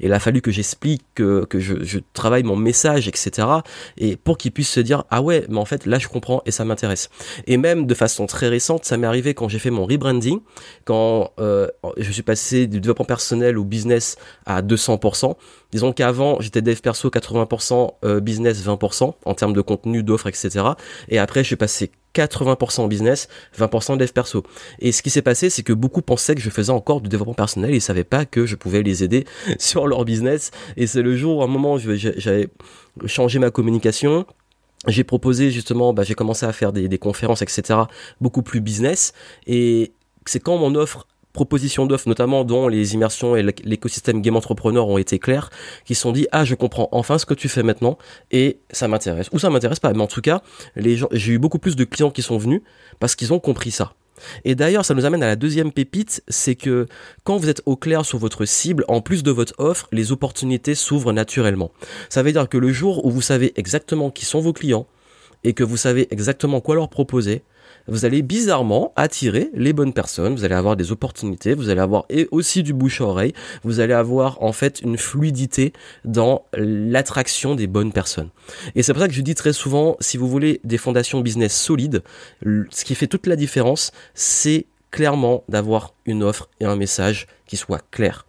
Et 0.00 0.06
il 0.06 0.12
a 0.12 0.18
fallu 0.18 0.40
que 0.40 0.50
j'explique, 0.50 1.04
que, 1.14 1.46
je, 1.54 1.98
travaille 2.14 2.42
mon 2.42 2.56
message, 2.56 3.06
etc. 3.06 3.46
Et 3.98 4.16
pour 4.16 4.38
qu'ils 4.38 4.52
puissent 4.52 4.70
se 4.70 4.80
dire, 4.80 5.04
ah 5.10 5.20
ouais, 5.20 5.44
mais 5.48 5.58
en 5.58 5.64
fait, 5.64 5.86
là, 5.86 5.98
je 5.98 6.08
comprends 6.08 6.42
et 6.46 6.50
ça 6.50 6.64
m'intéresse. 6.64 7.10
Et 7.46 7.56
même 7.56 7.86
de 7.86 7.94
façon 7.94 8.26
très 8.26 8.48
récente, 8.48 8.84
ça 8.84 8.96
m'est 8.96 9.06
arrivé 9.06 9.34
quand 9.34 9.48
j'ai 9.48 9.58
fait 9.58 9.70
mon 9.70 9.86
rebranding, 9.86 10.40
quand 10.84 11.32
euh, 11.38 11.68
je 11.96 12.10
suis 12.10 12.22
passé 12.22 12.66
du 12.66 12.80
développement 12.80 13.04
personnel 13.04 13.58
au 13.58 13.64
business 13.64 14.16
à 14.46 14.62
200%. 14.62 15.36
Disons 15.72 15.92
qu'avant, 15.92 16.40
j'étais 16.40 16.62
dev 16.62 16.80
perso 16.80 17.10
80%, 17.10 17.90
euh, 18.04 18.20
business 18.20 18.64
20% 18.64 19.14
en 19.24 19.34
termes 19.34 19.52
de 19.52 19.60
contenu, 19.60 20.02
d'offres, 20.02 20.26
etc. 20.26 20.60
Et 21.08 21.18
après, 21.18 21.42
je 21.42 21.48
suis 21.48 21.56
passé 21.56 21.90
80% 22.14 22.88
business, 22.88 23.28
20% 23.58 23.96
dev 23.96 24.08
perso. 24.08 24.42
Et 24.80 24.92
ce 24.92 25.02
qui 25.02 25.10
s'est 25.10 25.22
passé, 25.22 25.50
c'est 25.50 25.62
que 25.62 25.72
beaucoup 25.72 26.02
pensaient 26.02 26.34
que 26.34 26.40
je 26.40 26.50
faisais 26.50 26.72
encore 26.72 27.00
du 27.00 27.08
développement 27.08 27.34
personnel 27.34 27.70
et 27.72 27.76
ils 27.76 27.80
savaient 27.80 28.04
pas 28.04 28.24
que 28.24 28.46
je 28.46 28.56
pouvais 28.56 28.82
les 28.82 29.04
aider 29.04 29.24
sur 29.58 29.86
leur 29.86 30.04
business. 30.04 30.50
Et 30.76 30.86
c'est 30.86 31.02
le 31.02 31.16
jour, 31.16 31.42
un 31.42 31.46
moment, 31.46 31.78
j'avais 31.78 32.48
changé 33.06 33.38
ma 33.38 33.50
communication, 33.50 34.26
j'ai 34.86 35.04
proposé 35.04 35.50
justement, 35.50 35.92
bah, 35.92 36.02
j'ai 36.04 36.14
commencé 36.14 36.46
à 36.46 36.52
faire 36.52 36.72
des, 36.72 36.98
conférences, 36.98 37.42
etc., 37.42 37.80
beaucoup 38.20 38.42
plus 38.42 38.60
business. 38.60 39.12
Et 39.46 39.92
c'est 40.26 40.40
quand 40.40 40.56
mon 40.56 40.74
offre 40.74 41.06
propositions 41.32 41.86
d'offres, 41.86 42.08
notamment 42.08 42.44
dont 42.44 42.68
les 42.68 42.94
immersions 42.94 43.36
et 43.36 43.42
l'écosystème 43.42 44.20
game 44.20 44.36
entrepreneur 44.36 44.88
ont 44.88 44.98
été 44.98 45.18
clairs, 45.18 45.50
qui 45.84 45.94
sont 45.94 46.12
dit 46.12 46.26
ah 46.32 46.44
je 46.44 46.54
comprends 46.54 46.88
enfin 46.92 47.18
ce 47.18 47.26
que 47.26 47.34
tu 47.34 47.48
fais 47.48 47.62
maintenant 47.62 47.98
et 48.30 48.58
ça 48.70 48.88
m'intéresse 48.88 49.28
ou 49.32 49.38
ça 49.38 49.50
m'intéresse 49.50 49.80
pas, 49.80 49.92
mais 49.92 50.02
en 50.02 50.06
tout 50.06 50.20
cas 50.20 50.42
j'ai 50.76 51.32
eu 51.32 51.38
beaucoup 51.38 51.58
plus 51.58 51.76
de 51.76 51.84
clients 51.84 52.10
qui 52.10 52.22
sont 52.22 52.38
venus 52.38 52.62
parce 52.98 53.14
qu'ils 53.14 53.32
ont 53.32 53.40
compris 53.40 53.70
ça. 53.70 53.94
Et 54.44 54.54
d'ailleurs, 54.54 54.84
ça 54.84 54.94
nous 54.94 55.04
amène 55.04 55.22
à 55.22 55.26
la 55.26 55.36
deuxième 55.36 55.72
pépite, 55.72 56.22
c'est 56.28 56.54
que 56.54 56.86
quand 57.24 57.36
vous 57.36 57.48
êtes 57.48 57.62
au 57.66 57.76
clair 57.76 58.04
sur 58.04 58.18
votre 58.18 58.44
cible, 58.44 58.84
en 58.88 59.00
plus 59.00 59.22
de 59.22 59.30
votre 59.30 59.54
offre, 59.58 59.88
les 59.92 60.12
opportunités 60.12 60.74
s'ouvrent 60.74 61.12
naturellement. 61.12 61.70
Ça 62.08 62.22
veut 62.22 62.32
dire 62.32 62.48
que 62.48 62.58
le 62.58 62.72
jour 62.72 63.04
où 63.04 63.10
vous 63.10 63.22
savez 63.22 63.52
exactement 63.56 64.10
qui 64.10 64.24
sont 64.24 64.40
vos 64.40 64.52
clients 64.52 64.86
et 65.44 65.54
que 65.54 65.64
vous 65.64 65.76
savez 65.76 66.06
exactement 66.10 66.60
quoi 66.60 66.74
leur 66.74 66.90
proposer, 66.90 67.42
vous 67.88 68.04
allez 68.04 68.22
bizarrement 68.22 68.92
attirer 68.96 69.50
les 69.54 69.72
bonnes 69.72 69.92
personnes, 69.92 70.34
vous 70.34 70.44
allez 70.44 70.54
avoir 70.54 70.76
des 70.76 70.92
opportunités, 70.92 71.54
vous 71.54 71.68
allez 71.68 71.80
avoir 71.80 72.04
et 72.08 72.28
aussi 72.30 72.62
du 72.62 72.72
bouche 72.72 73.00
à 73.00 73.04
oreille, 73.04 73.32
vous 73.64 73.80
allez 73.80 73.94
avoir 73.94 74.42
en 74.42 74.52
fait 74.52 74.80
une 74.80 74.98
fluidité 74.98 75.72
dans 76.04 76.44
l'attraction 76.54 77.54
des 77.54 77.66
bonnes 77.66 77.92
personnes. 77.92 78.30
Et 78.74 78.82
c'est 78.82 78.92
pour 78.92 79.02
ça 79.02 79.08
que 79.08 79.14
je 79.14 79.22
dis 79.22 79.34
très 79.34 79.52
souvent, 79.52 79.96
si 80.00 80.16
vous 80.16 80.28
voulez 80.28 80.60
des 80.64 80.78
fondations 80.78 81.20
business 81.20 81.54
solides, 81.54 82.02
ce 82.42 82.84
qui 82.84 82.94
fait 82.94 83.06
toute 83.06 83.26
la 83.26 83.36
différence, 83.36 83.92
c'est 84.14 84.66
clairement 84.90 85.44
d'avoir 85.48 85.94
une 86.06 86.22
offre 86.22 86.48
et 86.60 86.64
un 86.64 86.76
message 86.76 87.26
qui 87.46 87.56
soit 87.56 87.82
clair. 87.90 88.26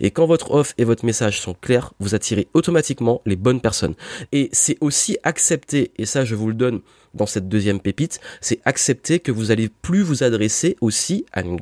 Et 0.00 0.10
quand 0.10 0.26
votre 0.26 0.52
offre 0.52 0.72
et 0.78 0.84
votre 0.84 1.04
message 1.04 1.40
sont 1.40 1.54
clairs, 1.54 1.92
vous 1.98 2.14
attirez 2.14 2.48
automatiquement 2.54 3.20
les 3.26 3.36
bonnes 3.36 3.60
personnes. 3.60 3.94
Et 4.32 4.48
c'est 4.52 4.78
aussi 4.80 5.18
accepter, 5.22 5.92
et 5.98 6.06
ça 6.06 6.24
je 6.24 6.34
vous 6.34 6.48
le 6.48 6.54
donne 6.54 6.80
dans 7.14 7.26
cette 7.26 7.48
deuxième 7.48 7.80
pépite, 7.80 8.20
c'est 8.40 8.60
accepter 8.64 9.20
que 9.20 9.32
vous 9.32 9.50
allez 9.50 9.68
plus 9.68 10.02
vous 10.02 10.22
adresser 10.22 10.76
aussi 10.80 11.24
à 11.32 11.42
une 11.42 11.58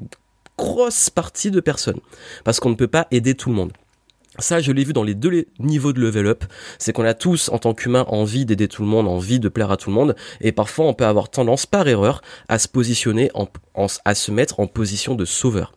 grosse 0.59 1.11
partie 1.11 1.51
de 1.51 1.61
personnes. 1.61 2.01
Parce 2.45 2.61
qu'on 2.61 2.71
ne 2.71 2.75
peut 2.75 2.89
pas 2.89 3.07
aider 3.11 3.35
tout 3.35 3.51
le 3.51 3.57
monde. 3.57 3.73
Ça, 4.39 4.61
je 4.61 4.73
l'ai 4.73 4.85
vu 4.85 4.95
dans 4.95 5.03
les 5.03 5.15
deux 5.15 5.45
niveaux 5.59 5.93
de 5.93 6.01
level 6.01 6.27
up. 6.27 6.45
C'est 6.79 6.95
qu'on 6.95 7.05
a 7.05 7.13
tous, 7.13 7.51
en 7.51 7.59
tant 7.59 7.75
qu'humains, 7.75 8.07
envie 8.09 8.47
d'aider 8.47 8.67
tout 8.67 8.83
le 8.83 8.89
monde, 8.89 9.07
envie 9.07 9.41
de 9.41 9.49
plaire 9.51 9.71
à 9.71 9.77
tout 9.77 9.91
le 9.91 9.95
monde. 9.95 10.17
Et 10.41 10.53
parfois, 10.53 10.87
on 10.87 10.95
peut 10.95 11.05
avoir 11.05 11.29
tendance, 11.29 11.67
par 11.67 11.87
erreur, 11.87 12.23
à 12.49 12.59
se 12.59 12.67
positionner, 12.67 13.31
à 14.05 14.15
se 14.15 14.31
mettre 14.31 14.61
en 14.61 14.67
position 14.67 15.15
de 15.15 15.27
sauveur. 15.27 15.75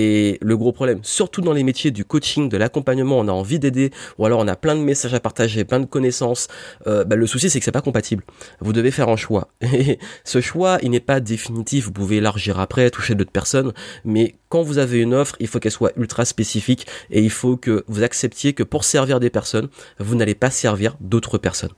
Et 0.00 0.38
le 0.40 0.56
gros 0.56 0.70
problème, 0.70 1.00
surtout 1.02 1.40
dans 1.40 1.52
les 1.52 1.64
métiers 1.64 1.90
du 1.90 2.04
coaching, 2.04 2.48
de 2.48 2.56
l'accompagnement, 2.56 3.18
on 3.18 3.26
a 3.26 3.32
envie 3.32 3.58
d'aider, 3.58 3.90
ou 4.16 4.26
alors 4.26 4.38
on 4.38 4.46
a 4.46 4.54
plein 4.54 4.76
de 4.76 4.80
messages 4.80 5.12
à 5.12 5.18
partager, 5.18 5.64
plein 5.64 5.80
de 5.80 5.86
connaissances. 5.86 6.46
Euh, 6.86 7.02
bah, 7.02 7.16
le 7.16 7.26
souci, 7.26 7.50
c'est 7.50 7.58
que 7.58 7.64
c'est 7.64 7.72
pas 7.72 7.80
compatible. 7.80 8.22
Vous 8.60 8.72
devez 8.72 8.92
faire 8.92 9.08
un 9.08 9.16
choix. 9.16 9.48
Et 9.60 9.98
ce 10.22 10.40
choix, 10.40 10.78
il 10.82 10.92
n'est 10.92 11.00
pas 11.00 11.18
définitif. 11.18 11.86
Vous 11.86 11.92
pouvez 11.92 12.18
élargir 12.18 12.60
après, 12.60 12.92
toucher 12.92 13.16
d'autres 13.16 13.32
personnes, 13.32 13.72
mais 14.04 14.36
quand 14.50 14.62
vous 14.62 14.78
avez 14.78 15.00
une 15.00 15.14
offre, 15.14 15.34
il 15.40 15.48
faut 15.48 15.58
qu'elle 15.58 15.72
soit 15.72 15.90
ultra 15.96 16.24
spécifique 16.24 16.86
et 17.10 17.20
il 17.20 17.30
faut 17.30 17.56
que 17.56 17.84
vous 17.88 18.04
acceptiez 18.04 18.52
que 18.52 18.62
pour 18.62 18.84
servir 18.84 19.18
des 19.18 19.30
personnes, 19.30 19.68
vous 19.98 20.14
n'allez 20.14 20.36
pas 20.36 20.50
servir 20.50 20.96
d'autres 21.00 21.38
personnes. 21.38 21.72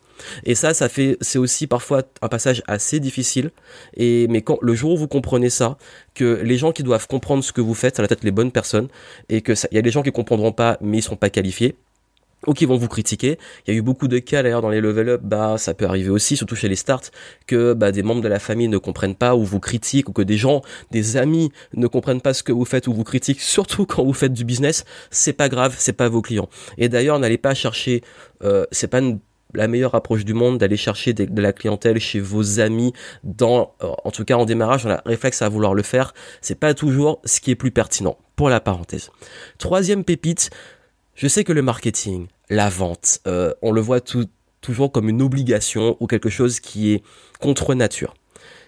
Et 0.45 0.55
ça, 0.55 0.75
ça 0.75 0.89
fait, 0.89 1.17
c'est 1.21 1.39
aussi 1.39 1.67
parfois 1.67 2.03
un 2.23 2.29
passage 2.29 2.63
assez 2.67 3.01
difficile. 3.01 3.51
Et 3.97 4.27
mais 4.29 4.43
quand 4.43 4.59
le 4.63 4.75
jour 4.75 4.93
où 4.93 4.97
vous 4.97 5.09
comprenez 5.09 5.51
ça, 5.51 5.79
que 6.15 6.41
les 6.43 6.59
gens 6.59 6.73
qui 6.73 6.83
doivent 6.83 7.07
comprendre 7.07 7.45
ce 7.45 7.53
que 7.53 7.61
vous 7.61 7.75
faites, 7.75 7.97
ça 7.97 8.03
va 8.03 8.09
être 8.11 8.25
les 8.25 8.31
bonnes 8.31 8.53
personnes, 8.53 8.89
et 9.29 9.41
que 9.43 9.53
il 9.71 9.75
y 9.75 9.79
a 9.79 9.83
des 9.83 9.91
gens 9.91 10.03
qui 10.03 10.13
comprendront 10.13 10.53
pas, 10.53 10.79
mais 10.81 10.99
ils 10.99 11.03
seront 11.03 11.17
pas 11.17 11.31
qualifiés 11.31 11.77
ou 12.47 12.55
qui 12.55 12.65
vont 12.65 12.77
vous 12.77 12.89
critiquer. 12.89 13.39
Il 13.67 13.73
y 13.73 13.77
a 13.77 13.79
eu 13.79 13.83
beaucoup 13.83 14.09
de 14.09 14.19
cas 14.19 14.43
d'ailleurs 14.43 14.63
dans 14.63 14.71
les 14.71 14.81
level 14.81 15.09
up, 15.11 15.21
bah 15.23 15.57
ça 15.59 15.75
peut 15.75 15.85
arriver 15.85 16.11
aussi, 16.11 16.37
surtout 16.37 16.57
chez 16.57 16.69
les 16.69 16.77
starts, 16.77 17.11
que 17.47 17.75
bah, 17.75 17.93
des 17.93 18.03
membres 18.03 18.23
de 18.23 18.29
la 18.29 18.39
famille 18.39 18.69
ne 18.69 18.79
comprennent 18.79 19.15
pas 19.15 19.35
ou 19.37 19.45
vous 19.45 19.61
critiquent, 19.61 20.09
ou 20.09 20.13
que 20.13 20.23
des 20.23 20.37
gens, 20.37 20.63
des 20.91 21.17
amis 21.17 21.53
ne 21.75 21.87
comprennent 21.87 22.21
pas 22.21 22.35
ce 22.35 22.43
que 22.43 22.53
vous 22.53 22.65
faites 22.65 22.87
ou 22.87 22.95
vous 22.95 23.05
critiquent, 23.05 23.41
surtout 23.41 23.87
quand 23.87 24.05
vous 24.05 24.13
faites 24.13 24.33
du 24.33 24.45
business. 24.45 24.85
C'est 25.11 25.33
pas 25.33 25.49
grave, 25.49 25.75
c'est 25.79 25.93
pas 25.93 26.09
vos 26.09 26.23
clients. 26.23 26.49
Et 26.79 26.89
d'ailleurs, 26.89 27.19
n'allez 27.19 27.39
pas 27.39 27.55
chercher, 27.55 28.03
euh, 28.43 28.67
c'est 28.73 28.89
pas 28.89 29.01
la 29.55 29.69
meilleure 29.69 29.95
approche 29.95 30.25
du 30.25 30.35
monde 30.35 30.59
d'aller 30.59 30.77
chercher 30.77 31.13
de, 31.13 31.41
la 31.41 31.53
clientèle 31.53 31.99
chez 31.99 32.21
vos 32.21 32.61
amis 32.61 32.93
dans 33.25 33.75
euh, 33.83 33.89
en 34.05 34.11
tout 34.11 34.25
cas 34.25 34.37
en 34.37 34.45
démarrage 34.45 34.87
on 34.87 34.91
a 34.91 35.03
réflexe 35.07 35.43
à 35.43 35.49
vouloir 35.49 35.75
le 35.75 35.83
faire. 35.83 36.15
C'est 36.41 36.59
pas 36.59 36.75
toujours 36.75 37.21
ce 37.25 37.41
qui 37.41 37.51
est 37.51 37.57
plus 37.57 37.71
pertinent 37.71 38.19
pour 38.37 38.49
la 38.49 38.61
parenthèse. 38.61 39.11
Troisième 39.59 40.05
pépite 40.05 40.51
je 41.15 41.29
sais 41.29 41.45
que 41.45 41.53
le 41.53 41.63
marketing 41.63 42.27
la 42.49 42.69
vente 42.69 43.21
euh, 43.27 43.53
on 43.63 43.73
le 43.73 43.81
voit 43.81 44.01
toujours 44.01 44.93
comme 44.93 45.09
une 45.09 45.23
obligation 45.23 45.97
ou 46.01 46.07
quelque 46.07 46.31
chose 46.31 46.61
qui 46.61 46.93
est 46.93 47.03
contre 47.41 47.75
nature. 47.75 48.15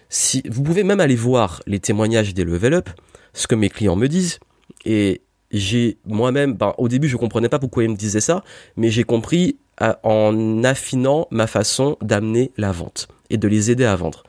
Si 0.09 0.43
vous 0.49 0.61
pouvez 0.61 0.83
même 0.83 0.99
aller 0.99 1.15
voir 1.15 1.63
les 1.65 1.79
témoignages 1.79 2.33
des 2.33 2.43
level 2.43 2.73
up 2.73 2.89
ce 3.33 3.47
que 3.47 3.55
mes 3.55 3.69
clients 3.69 3.95
me 3.95 4.07
disent 4.07 4.39
et 4.85 5.21
j'ai 5.53 5.97
moi-même, 6.05 6.53
ben, 6.55 6.73
au 6.77 6.87
début 6.87 7.07
je 7.07 7.17
comprenais 7.17 7.49
pas 7.49 7.59
pourquoi 7.59 7.83
ils 7.83 7.89
me 7.89 7.95
disaient 7.95 8.21
ça, 8.21 8.43
mais 8.75 8.89
j'ai 8.89 9.03
compris 9.03 9.57
en 9.79 10.63
affinant 10.63 11.27
ma 11.31 11.47
façon 11.47 11.97
d'amener 12.01 12.51
la 12.57 12.71
vente 12.71 13.07
et 13.29 13.37
de 13.37 13.47
les 13.47 13.71
aider 13.71 13.85
à 13.85 13.95
vendre. 13.95 14.23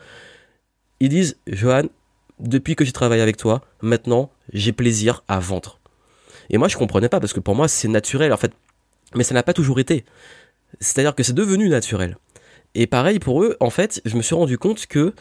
Ils 1.01 1.09
disent, 1.09 1.37
Johan, 1.47 1.85
depuis 2.41 2.77
que 2.77 2.85
je 2.85 2.93
travaille 2.93 3.21
avec 3.21 3.37
toi, 3.37 3.63
maintenant 3.83 4.31
j'ai 4.53 4.73
plaisir 4.73 5.23
à 5.29 5.39
vendre. 5.39 5.81
Et 6.51 6.59
moi 6.59 6.69
je 6.69 6.77
comprenais 6.77 7.09
pas 7.09 7.21
parce 7.21 7.33
que 7.33 7.41
pour 7.41 7.55
moi 7.55 7.69
c'est 7.69 7.89
naturel 7.89 8.33
en 8.33 8.37
fait, 8.37 8.53
mais 9.15 9.25
ça 9.25 9.35
n'a 9.35 9.43
pas 9.43 9.53
toujours 9.53 9.79
été. 9.79 10.05
C'est-à-dire 10.81 11.15
que 11.15 11.23
c'est 11.23 11.35
devenu 11.35 11.69
naturel. 11.69 12.17
Et 12.75 12.87
pareil 12.87 13.19
pour 13.19 13.43
eux, 13.43 13.57
en 13.61 13.71
fait, 13.71 14.03
je 14.05 14.17
me 14.17 14.23
suis 14.23 14.35
rendu 14.35 14.59
compte 14.59 14.87
que 14.87 15.15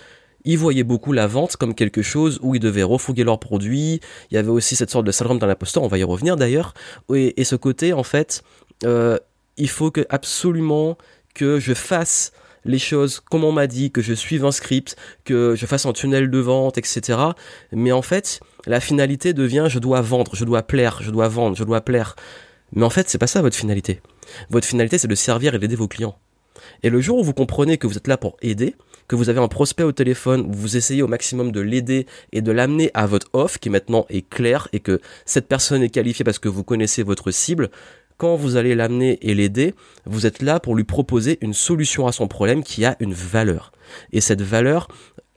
ils 0.45 0.57
voyaient 0.57 0.83
beaucoup 0.83 1.13
la 1.13 1.27
vente 1.27 1.55
comme 1.55 1.73
quelque 1.73 2.01
chose 2.01 2.39
où 2.41 2.55
ils 2.55 2.59
devaient 2.59 2.83
refouguer 2.83 3.23
leurs 3.23 3.39
produits. 3.39 4.01
Il 4.29 4.35
y 4.35 4.37
avait 4.37 4.49
aussi 4.49 4.75
cette 4.75 4.89
sorte 4.89 5.05
de 5.05 5.11
syndrome 5.11 5.39
dans 5.39 5.47
l'imposteur, 5.47 5.83
on 5.83 5.87
va 5.87 5.97
y 5.97 6.03
revenir 6.03 6.35
d'ailleurs. 6.35 6.73
Et, 7.13 7.39
et, 7.39 7.45
ce 7.45 7.55
côté, 7.55 7.93
en 7.93 8.03
fait, 8.03 8.43
euh, 8.83 9.17
il 9.57 9.69
faut 9.69 9.91
que 9.91 10.05
absolument 10.09 10.97
que 11.33 11.59
je 11.59 11.73
fasse 11.73 12.31
les 12.65 12.79
choses 12.79 13.19
comme 13.19 13.43
on 13.43 13.51
m'a 13.51 13.67
dit, 13.67 13.91
que 13.91 14.01
je 14.01 14.13
suive 14.13 14.45
un 14.45 14.51
script, 14.51 14.95
que 15.25 15.55
je 15.55 15.65
fasse 15.65 15.85
un 15.85 15.93
tunnel 15.93 16.29
de 16.29 16.39
vente, 16.39 16.77
etc. 16.77 17.19
Mais 17.71 17.91
en 17.91 18.01
fait, 18.01 18.39
la 18.65 18.79
finalité 18.79 19.33
devient 19.33 19.65
je 19.69 19.79
dois 19.79 20.01
vendre, 20.01 20.35
je 20.35 20.45
dois 20.45 20.63
plaire, 20.63 20.99
je 21.01 21.11
dois 21.11 21.27
vendre, 21.27 21.55
je 21.55 21.63
dois 21.63 21.81
plaire. 21.81 22.15
Mais 22.71 22.83
en 22.83 22.89
fait, 22.89 23.09
c'est 23.09 23.17
pas 23.17 23.27
ça 23.27 23.41
votre 23.41 23.55
finalité. 23.55 24.01
Votre 24.49 24.67
finalité, 24.67 24.97
c'est 24.97 25.07
de 25.07 25.15
servir 25.15 25.53
et 25.55 25.59
d'aider 25.59 25.75
vos 25.75 25.87
clients. 25.87 26.17
Et 26.81 26.89
le 26.89 27.01
jour 27.01 27.19
où 27.19 27.23
vous 27.23 27.33
comprenez 27.33 27.77
que 27.77 27.87
vous 27.87 27.97
êtes 27.97 28.07
là 28.07 28.17
pour 28.17 28.37
aider, 28.41 28.75
que 29.07 29.15
vous 29.15 29.29
avez 29.29 29.39
un 29.39 29.47
prospect 29.47 29.83
au 29.83 29.91
téléphone, 29.91 30.49
vous 30.49 30.77
essayez 30.77 31.01
au 31.01 31.07
maximum 31.07 31.51
de 31.51 31.59
l'aider 31.59 32.07
et 32.31 32.41
de 32.41 32.51
l'amener 32.51 32.89
à 32.93 33.05
votre 33.05 33.27
offre 33.33 33.59
qui 33.59 33.69
maintenant 33.69 34.05
est 34.09 34.27
claire 34.27 34.69
et 34.73 34.79
que 34.79 35.01
cette 35.25 35.47
personne 35.47 35.83
est 35.83 35.89
qualifiée 35.89 36.23
parce 36.23 36.39
que 36.39 36.49
vous 36.49 36.63
connaissez 36.63 37.03
votre 37.03 37.31
cible, 37.31 37.69
quand 38.17 38.35
vous 38.35 38.55
allez 38.55 38.75
l'amener 38.75 39.17
et 39.21 39.33
l'aider, 39.33 39.73
vous 40.05 40.25
êtes 40.25 40.41
là 40.41 40.59
pour 40.59 40.75
lui 40.75 40.83
proposer 40.83 41.37
une 41.41 41.53
solution 41.53 42.07
à 42.07 42.11
son 42.11 42.27
problème 42.27 42.63
qui 42.63 42.85
a 42.85 42.95
une 42.99 43.13
valeur. 43.13 43.71
Et 44.11 44.21
cette 44.21 44.41
valeur, 44.41 44.87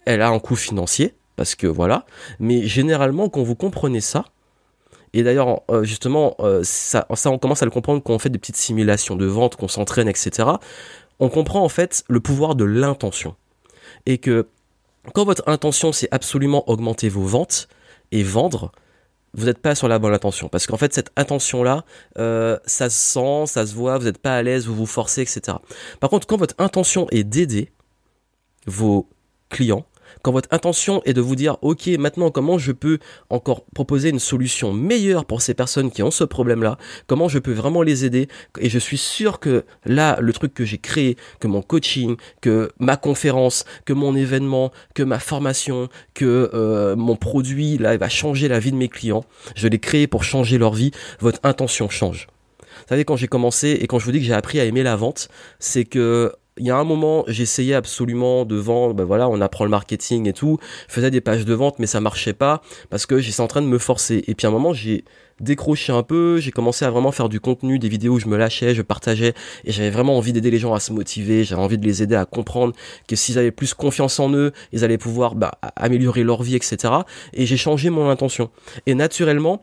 elle 0.05 0.23
a 0.23 0.29
un 0.29 0.39
coût 0.39 0.57
financier, 0.57 1.15
parce 1.37 1.55
que 1.55 1.67
voilà, 1.67 2.07
mais 2.39 2.67
généralement 2.67 3.29
quand 3.29 3.43
vous 3.43 3.57
comprenez 3.57 4.01
ça, 4.01 4.25
et 5.13 5.23
d'ailleurs, 5.23 5.63
euh, 5.71 5.83
justement, 5.83 6.35
euh, 6.41 6.61
ça, 6.63 7.07
ça, 7.15 7.31
on 7.31 7.39
commence 7.39 7.63
à 7.63 7.65
le 7.65 7.71
comprendre 7.71 8.03
quand 8.03 8.13
on 8.13 8.19
fait 8.19 8.29
des 8.29 8.39
petites 8.39 8.57
simulations 8.57 9.17
de 9.17 9.25
vente, 9.25 9.57
qu'on 9.57 9.69
s'entraîne, 9.69 10.09
etc. 10.09 10.49
On 11.21 11.31
comprend 11.31 11.63
en 11.65 11.71
fait 11.71 12.05
le 12.09 12.21
pouvoir 12.21 12.55
de 12.55 12.65
l'intention 12.65 13.35
et 14.05 14.19
que 14.19 14.49
quand 15.15 15.25
votre 15.25 15.49
intention 15.49 15.93
c'est 15.93 16.09
absolument 16.11 16.69
augmenter 16.69 17.09
vos 17.09 17.23
ventes 17.23 17.69
et 18.13 18.23
vendre, 18.23 18.73
vous 19.37 19.45
n'êtes 19.45 19.59
pas 19.59 19.75
sur 19.75 19.87
la 19.87 19.99
bonne 19.99 20.15
intention. 20.15 20.49
Parce 20.49 20.67
qu'en 20.67 20.79
fait, 20.79 20.93
cette 20.95 21.13
intention-là, 21.17 21.85
euh, 22.19 22.59
ça 22.65 22.91
se 22.91 22.99
sent, 22.99 23.47
ça 23.47 23.67
se 23.67 23.75
voit, 23.75 23.99
vous 23.99 24.05
n'êtes 24.05 24.19
pas 24.19 24.35
à 24.35 24.43
l'aise, 24.43 24.67
vous 24.67 24.75
vous 24.75 24.87
forcez, 24.87 25.21
etc. 25.21 25.59
Par 26.01 26.11
contre, 26.11 26.27
quand 26.27 26.39
votre 26.39 26.55
intention 26.59 27.07
est 27.11 27.23
d'aider 27.23 27.71
vos 28.67 29.09
clients, 29.51 29.85
quand 30.27 30.33
votre 30.33 30.53
intention 30.53 31.03
est 31.05 31.13
de 31.13 31.21
vous 31.21 31.37
dire, 31.37 31.57
ok, 31.63 31.87
maintenant 32.01 32.33
comment 32.33 32.59
je 32.59 32.73
peux 32.73 32.99
encore 33.31 33.65
proposer 33.67 34.09
une 34.09 34.19
solution 34.19 34.73
meilleure 34.73 35.25
pour 35.25 35.41
ces 35.41 35.55
personnes 35.55 35.93
qui 35.93 36.03
ont 36.03 36.11
ce 36.11 36.25
problème-là, 36.25 36.79
comment 37.07 37.29
je 37.29 37.39
peux 37.39 37.53
vraiment 37.53 37.81
les 37.83 38.05
aider, 38.05 38.27
et 38.59 38.69
je 38.69 38.81
suis 38.81 38.99
sûr 38.99 39.39
que 39.39 39.65
là, 39.85 40.19
le 40.21 40.33
truc 40.33 40.53
que 40.53 40.65
j'ai 40.65 40.79
créé, 40.79 41.17
que 41.39 41.47
mon 41.47 41.63
coaching, 41.63 42.17
que 42.41 42.73
ma 42.81 42.97
conférence, 42.97 43.67
que 43.85 43.93
mon 43.93 44.17
événement, 44.17 44.73
que 44.97 45.05
ma 45.05 45.21
formation, 45.21 45.89
que 46.15 46.51
euh, 46.55 46.97
mon 46.97 47.15
produit, 47.15 47.79
là, 47.79 47.95
il 47.95 48.01
va 48.01 48.09
changer 48.09 48.49
la 48.49 48.59
vie 48.59 48.73
de 48.73 48.77
mes 48.77 48.89
clients, 48.89 49.25
je 49.55 49.69
l'ai 49.69 49.79
créé 49.79 50.09
pour 50.09 50.25
changer 50.25 50.59
leur 50.59 50.75
vie, 50.75 50.91
votre 51.21 51.39
intention 51.45 51.89
change. 51.89 52.27
Vous 52.59 52.89
savez, 52.89 53.05
quand 53.05 53.15
j'ai 53.15 53.29
commencé 53.29 53.79
et 53.81 53.87
quand 53.87 54.01
je 54.01 54.05
vous 54.05 54.11
dis 54.11 54.19
que 54.19 54.25
j'ai 54.25 54.35
appris 54.35 54.59
à 54.59 54.65
aimer 54.65 54.83
la 54.83 54.97
vente, 54.97 55.29
c'est 55.61 55.85
que 55.85 56.33
il 56.59 56.67
y 56.67 56.71
a 56.71 56.77
un 56.77 56.85
moment, 56.85 57.25
j'essayais 57.29 57.75
absolument 57.75 58.45
de 58.45 58.57
vendre, 58.57 58.95
ben 58.95 59.05
voilà, 59.05 59.29
on 59.29 59.41
apprend 59.41 59.65
le 59.65 59.71
marketing 59.71 60.29
et 60.29 60.33
tout, 60.33 60.59
faisais 60.89 61.11
des 61.11 61.21
pages 61.21 61.45
de 61.45 61.55
vente, 61.55 61.79
mais 61.79 61.87
ça 61.87 62.01
marchait 62.01 62.33
pas 62.33 62.63
parce 62.89 63.05
que 63.07 63.19
j'étais 63.19 63.41
en 63.41 63.47
train 63.47 63.63
de 63.63 63.67
me 63.67 63.79
forcer. 63.79 64.25
Et 64.27 64.35
puis 64.35 64.47
à 64.47 64.51
un 64.51 64.53
moment, 64.53 64.73
j'ai 64.73 65.05
décroché 65.41 65.93
un 65.93 66.03
peu, 66.03 66.39
j'ai 66.39 66.51
commencé 66.51 66.85
à 66.85 66.91
vraiment 66.91 67.13
faire 67.13 67.29
du 67.29 67.41
contenu, 67.41 67.79
des 67.79 67.91
vidéos 67.91 68.15
où 68.15 68.19
je 68.19 68.27
me 68.27 68.39
lâchais, 68.39 68.75
je 68.75 68.83
partageais, 68.83 69.35
et 69.65 69.73
j'avais 69.73 69.91
vraiment 69.91 70.17
envie 70.17 70.33
d'aider 70.33 70.51
les 70.51 70.59
gens 70.59 70.73
à 70.73 70.81
se 70.81 70.93
motiver, 70.93 71.45
j'avais 71.45 71.61
envie 71.61 71.79
de 71.79 71.85
les 71.85 72.03
aider 72.03 72.15
à 72.15 72.25
comprendre 72.25 72.75
que 73.07 73.17
s'ils 73.17 73.39
avaient 73.39 73.51
plus 73.51 73.75
confiance 73.75 74.19
en 74.19 74.33
eux, 74.33 74.53
ils 74.73 74.83
allaient 74.83 74.99
pouvoir 74.99 75.35
bah, 75.35 75.59
améliorer 75.77 76.23
leur 76.23 76.43
vie, 76.43 76.57
etc. 76.57 76.95
Et 77.35 77.45
j'ai 77.45 77.59
changé 77.59 77.91
mon 77.91 78.09
intention. 78.09 78.51
Et 78.87 78.95
naturellement, 78.95 79.63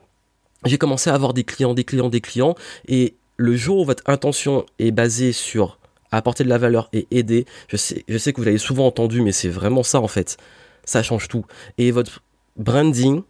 j'ai 0.65 0.77
commencé 0.77 1.09
à 1.09 1.15
avoir 1.15 1.33
des 1.33 1.43
clients, 1.43 1.73
des 1.73 1.83
clients, 1.83 2.09
des 2.09 2.21
clients, 2.21 2.55
et 2.88 3.15
le 3.38 3.55
jour 3.55 3.79
où 3.79 3.85
votre 3.85 4.03
intention 4.05 4.65
est 4.77 4.91
basée 4.91 5.31
sur 5.31 5.79
apporter 6.17 6.43
de 6.43 6.50
la 6.50 6.58
valeur 6.58 6.89
et 6.93 7.08
aider. 7.12 7.46
Je 7.67 7.77
sais, 7.77 8.03
je 8.08 8.17
sais 8.17 8.34
que 8.34 8.38
vous 8.39 8.46
l'avez 8.46 8.58
souvent 8.58 8.88
entendu, 8.88 9.22
mais 9.22 9.32
c'est 9.32 9.50
vraiment 9.50 9.84
ça 9.84 10.00
en 10.01 10.08
fait. 10.08 10.38
Ça 10.86 11.03
change 11.03 11.27
tout. 11.27 11.46
Et 11.77 11.91
votre 11.91 12.22
branding, 12.58 13.22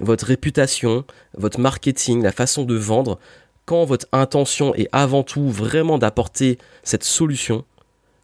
votre 0.00 0.26
réputation, 0.26 1.04
votre 1.36 1.60
marketing, 1.60 2.22
la 2.22 2.32
façon 2.32 2.64
de 2.64 2.74
vendre, 2.74 3.18
quand 3.64 3.84
votre 3.84 4.06
intention 4.12 4.74
est 4.74 4.88
avant 4.92 5.22
tout 5.22 5.48
vraiment 5.48 5.98
d'apporter 5.98 6.58
cette 6.82 7.04
solution, 7.04 7.64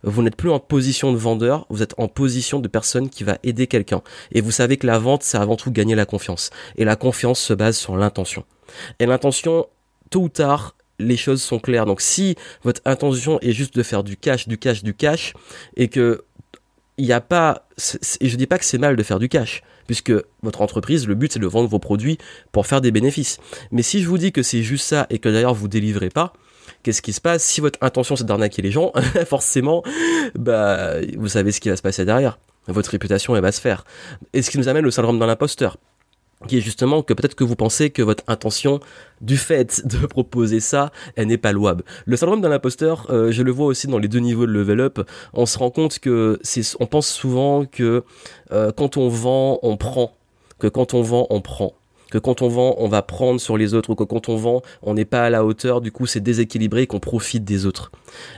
vous 0.03 0.23
n'êtes 0.23 0.37
plus 0.37 0.51
en 0.51 0.61
position 0.61 1.13
de 1.13 1.19
vendeur, 1.19 1.67
vous 1.71 1.83
êtes 1.83 1.95
en 1.99 2.09
position 2.09 2.61
de 2.61 2.69
personne 2.69 3.11
qui 3.11 3.25
va 3.25 3.39
aider 3.43 3.67
quelqu'un. 3.67 4.03
Et 4.33 4.41
vous 4.41 4.53
savez 4.53 4.77
que 4.77 4.87
la 4.87 4.99
vente, 4.99 5.23
c'est 5.23 5.39
avant 5.39 5.57
tout 5.57 5.73
gagner 5.73 5.95
la 5.95 6.07
confiance. 6.07 6.51
Et 6.77 6.85
la 6.85 6.97
confiance 6.97 7.41
se 7.41 7.53
base 7.53 7.77
sur 7.77 7.97
l'intention. 7.97 8.45
Et 9.01 9.07
l'intention, 9.07 9.67
tôt 10.11 10.23
ou 10.23 10.29
tard, 10.29 10.77
les 10.99 11.17
choses 11.17 11.43
sont 11.43 11.59
claires. 11.59 11.87
Donc 11.87 12.00
si 12.00 12.37
votre 12.62 12.81
intention 12.85 13.38
est 13.40 13.52
juste 13.52 13.75
de 13.76 13.83
faire 13.83 14.05
du 14.05 14.17
cash, 14.17 14.49
du 14.49 14.59
cash, 14.59 14.83
du 14.83 14.95
cash, 14.95 15.35
et 15.76 15.88
que 15.88 16.25
il 16.97 17.07
n'y 17.07 17.12
a 17.12 17.21
pas, 17.21 17.69
et 18.21 18.28
je 18.28 18.37
dis 18.37 18.49
pas 18.49 18.59
que 18.59 18.64
c'est 18.64 18.78
mal 18.78 18.97
de 18.97 19.02
faire 19.05 19.21
du 19.21 19.28
cash, 19.28 19.62
puisque 19.87 20.12
votre 20.43 20.62
entreprise, 20.62 21.07
le 21.07 21.14
but 21.14 21.33
c'est 21.33 21.38
de 21.38 21.47
vendre 21.47 21.69
vos 21.69 21.78
produits 21.78 22.19
pour 22.50 22.67
faire 22.67 22.81
des 22.81 22.90
bénéfices. 22.90 23.38
Mais 23.71 23.83
si 23.83 24.02
je 24.02 24.09
vous 24.09 24.19
dis 24.19 24.33
que 24.33 24.43
c'est 24.43 24.62
juste 24.62 24.85
ça 24.85 25.07
et 25.09 25.21
que 25.21 25.28
d'ailleurs 25.28 25.55
vous 25.55 25.69
délivrez 25.69 26.09
pas, 26.09 26.33
qu'est-ce 26.83 27.00
qui 27.00 27.12
se 27.12 27.21
passe? 27.21 27.45
Si 27.45 27.61
votre 27.61 27.78
intention 27.83 28.17
c'est 28.17 28.26
d'arnaquer 28.26 28.62
les 28.62 28.73
gens, 28.73 28.93
forcément, 29.26 29.85
bah, 30.35 30.95
vous 31.17 31.28
savez 31.28 31.52
ce 31.52 31.61
qui 31.61 31.69
va 31.69 31.76
se 31.76 31.83
passer 31.83 32.05
derrière. 32.05 32.38
Votre 32.67 32.90
réputation, 32.90 33.35
elle 33.35 33.43
va 33.43 33.52
se 33.52 33.61
faire. 33.61 33.85
Et 34.35 34.43
ce 34.43 34.50
qui 34.50 34.59
nous 34.59 34.69
amène 34.69 34.85
au 34.85 34.90
syndrome 34.90 35.19
de 35.19 35.25
l'imposteur 35.25 35.78
qui 36.47 36.59
est 36.59 36.61
justement 36.61 37.02
que 37.02 37.12
peut-être 37.14 37.35
que 37.35 37.45
vous 37.45 37.57
pensez 37.57 37.90
que 37.90 38.02
votre 38.02 38.23
intention 38.28 38.80
du 39.21 39.37
fait 39.37 39.85
de 39.87 40.07
proposer 40.07 40.61
ça, 40.61 40.92
elle 41.16 41.28
n'est 41.28 41.38
pas 41.38 41.52
louable. 41.52 41.85
Le 42.07 42.16
syndrome 42.16 42.40
d'un 42.40 42.52
imposteur, 42.52 43.07
euh, 43.11 43.33
je 43.33 43.42
le 43.42 43.50
vois 43.50 43.66
aussi 43.66 43.87
dans 43.88 43.99
les 43.99 44.09
deux 44.09 44.21
niveaux 44.21 44.47
de 44.47 44.52
level 44.52 44.80
up, 44.80 45.00
on 45.33 45.47
se 45.47 45.59
rend 45.59 45.71
compte 45.71 45.99
que 45.99 46.38
c'est, 46.42 46.62
on 46.80 46.87
pense 46.87 47.09
souvent 47.09 47.64
que 47.64 48.04
euh, 48.52 48.73
quand 48.73 48.97
on 48.97 49.09
vend, 49.09 49.59
on 49.62 49.76
prend, 49.76 50.16
que 50.59 50.68
quand 50.68 50.95
on 50.95 51.02
vend, 51.02 51.26
on 51.30 51.40
prend 51.40 51.75
que 52.11 52.19
quand 52.19 52.43
on 52.43 52.49
vend, 52.49 52.75
on 52.79 52.88
va 52.88 53.03
prendre 53.03 53.41
sur 53.41 53.57
les 53.57 53.75
autres, 53.75 53.91
ou 53.91 53.95
que 53.95 54.05
quand 54.05 54.29
on 54.29 54.37
vend, 54.37 54.62
on 54.83 54.95
n'est 54.95 55.05
pas 55.05 55.25
à 55.25 55.31
la 55.31 55.45
hauteur, 55.45 55.81
du 55.81 55.93
coup 55.93 56.07
c'est 56.07 56.21
déséquilibré 56.21 56.83
et 56.83 56.87
qu'on 56.87 57.00
profite 57.00 57.45
des 57.45 57.67
autres. 57.67 57.91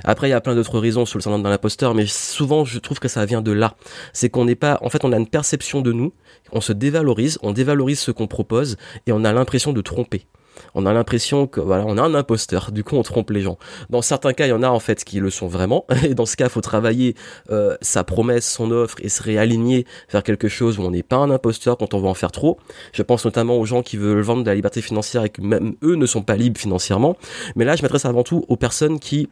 Après, 0.05 0.29
il 0.29 0.31
y 0.31 0.35
a 0.35 0.41
plein 0.41 0.55
d'autres 0.55 0.79
raisons 0.79 1.07
sur 1.07 1.19
le 1.19 1.23
syndrome 1.23 1.43
d'un 1.43 1.51
imposteur, 1.51 1.95
mais 1.95 2.07
souvent 2.07 2.65
je 2.65 2.79
trouve 2.79 2.99
que 2.99 3.09
ça 3.09 3.25
vient 3.25 3.43
de 3.43 3.53
là. 3.53 3.75
C'est 4.13 4.31
qu'on 4.31 4.45
n'est 4.45 4.55
pas, 4.55 4.79
en 4.83 4.91
fait, 4.91 5.05
on 5.05 5.13
a 5.13 5.17
une 5.17 5.29
perception 5.29 5.81
de 5.81 5.93
nous, 5.93 6.13
on 6.53 6.61
se 6.61 6.73
dévalorise, 6.73 7.39
on 7.43 7.53
dévalorise 7.53 8.01
ce 8.01 8.11
qu'on 8.11 8.27
propose, 8.27 8.77
et 9.07 9.13
on 9.13 9.25
a 9.25 9.33
l'impression 9.33 9.73
de 9.73 9.81
tromper 9.81 10.27
on 10.75 10.87
a 10.87 10.93
l'impression 10.93 11.47
que 11.47 11.61
voilà, 11.61 11.85
on 11.87 11.97
a 11.99 12.03
un 12.03 12.15
imposteur. 12.15 12.73
Du 12.73 12.85
coup, 12.85 12.97
on 12.97 13.03
trompe 13.03 13.31
les 13.31 13.43
gens. 13.43 13.59
Dans 13.89 14.03
certains 14.03 14.33
cas, 14.33 14.47
il 14.47 14.51
y 14.51 14.53
en 14.53 14.63
a 14.63 14.69
en 14.69 14.81
fait 14.81 15.05
qui 15.05 15.21
le 15.21 15.31
sont 15.31 15.49
vraiment. 15.49 15.87
Et 16.05 16.15
dans 16.15 16.27
ce 16.27 16.37
cas, 16.37 16.47
il 16.47 16.51
faut 16.51 16.61
travailler 16.61 17.15
euh, 17.51 17.77
sa 17.81 18.05
promesse, 18.05 18.51
son 18.51 18.71
offre 18.71 18.97
et 19.01 19.09
se 19.09 19.23
réaligner 19.23 19.87
vers 20.11 20.23
quelque 20.23 20.49
chose 20.49 20.79
où 20.79 20.83
on 20.83 20.91
n'est 20.91 21.03
pas 21.03 21.17
un 21.17 21.31
imposteur 21.31 21.77
quand 21.79 21.95
on 21.95 22.01
veut 22.01 22.09
en 22.09 22.15
faire 22.15 22.33
trop. 22.33 22.59
Je 22.93 23.03
pense 23.03 23.25
notamment 23.25 23.59
aux 23.59 23.65
gens 23.65 23.83
qui 23.83 23.97
veulent 23.97 24.21
vendre 24.21 24.43
de 24.43 24.49
la 24.49 24.55
liberté 24.55 24.81
financière 24.81 25.25
et 25.25 25.31
que 25.31 25.43
même 25.43 25.75
eux 25.83 25.97
ne 25.97 26.07
sont 26.07 26.23
pas 26.23 26.37
libres 26.37 26.61
financièrement. 26.61 27.17
Mais 27.57 27.65
là, 27.65 27.77
je 27.77 27.83
m'adresse 27.83 28.05
avant 28.05 28.23
tout 28.23 28.45
aux 28.49 28.57
personnes 28.57 28.99
qui 28.99 29.29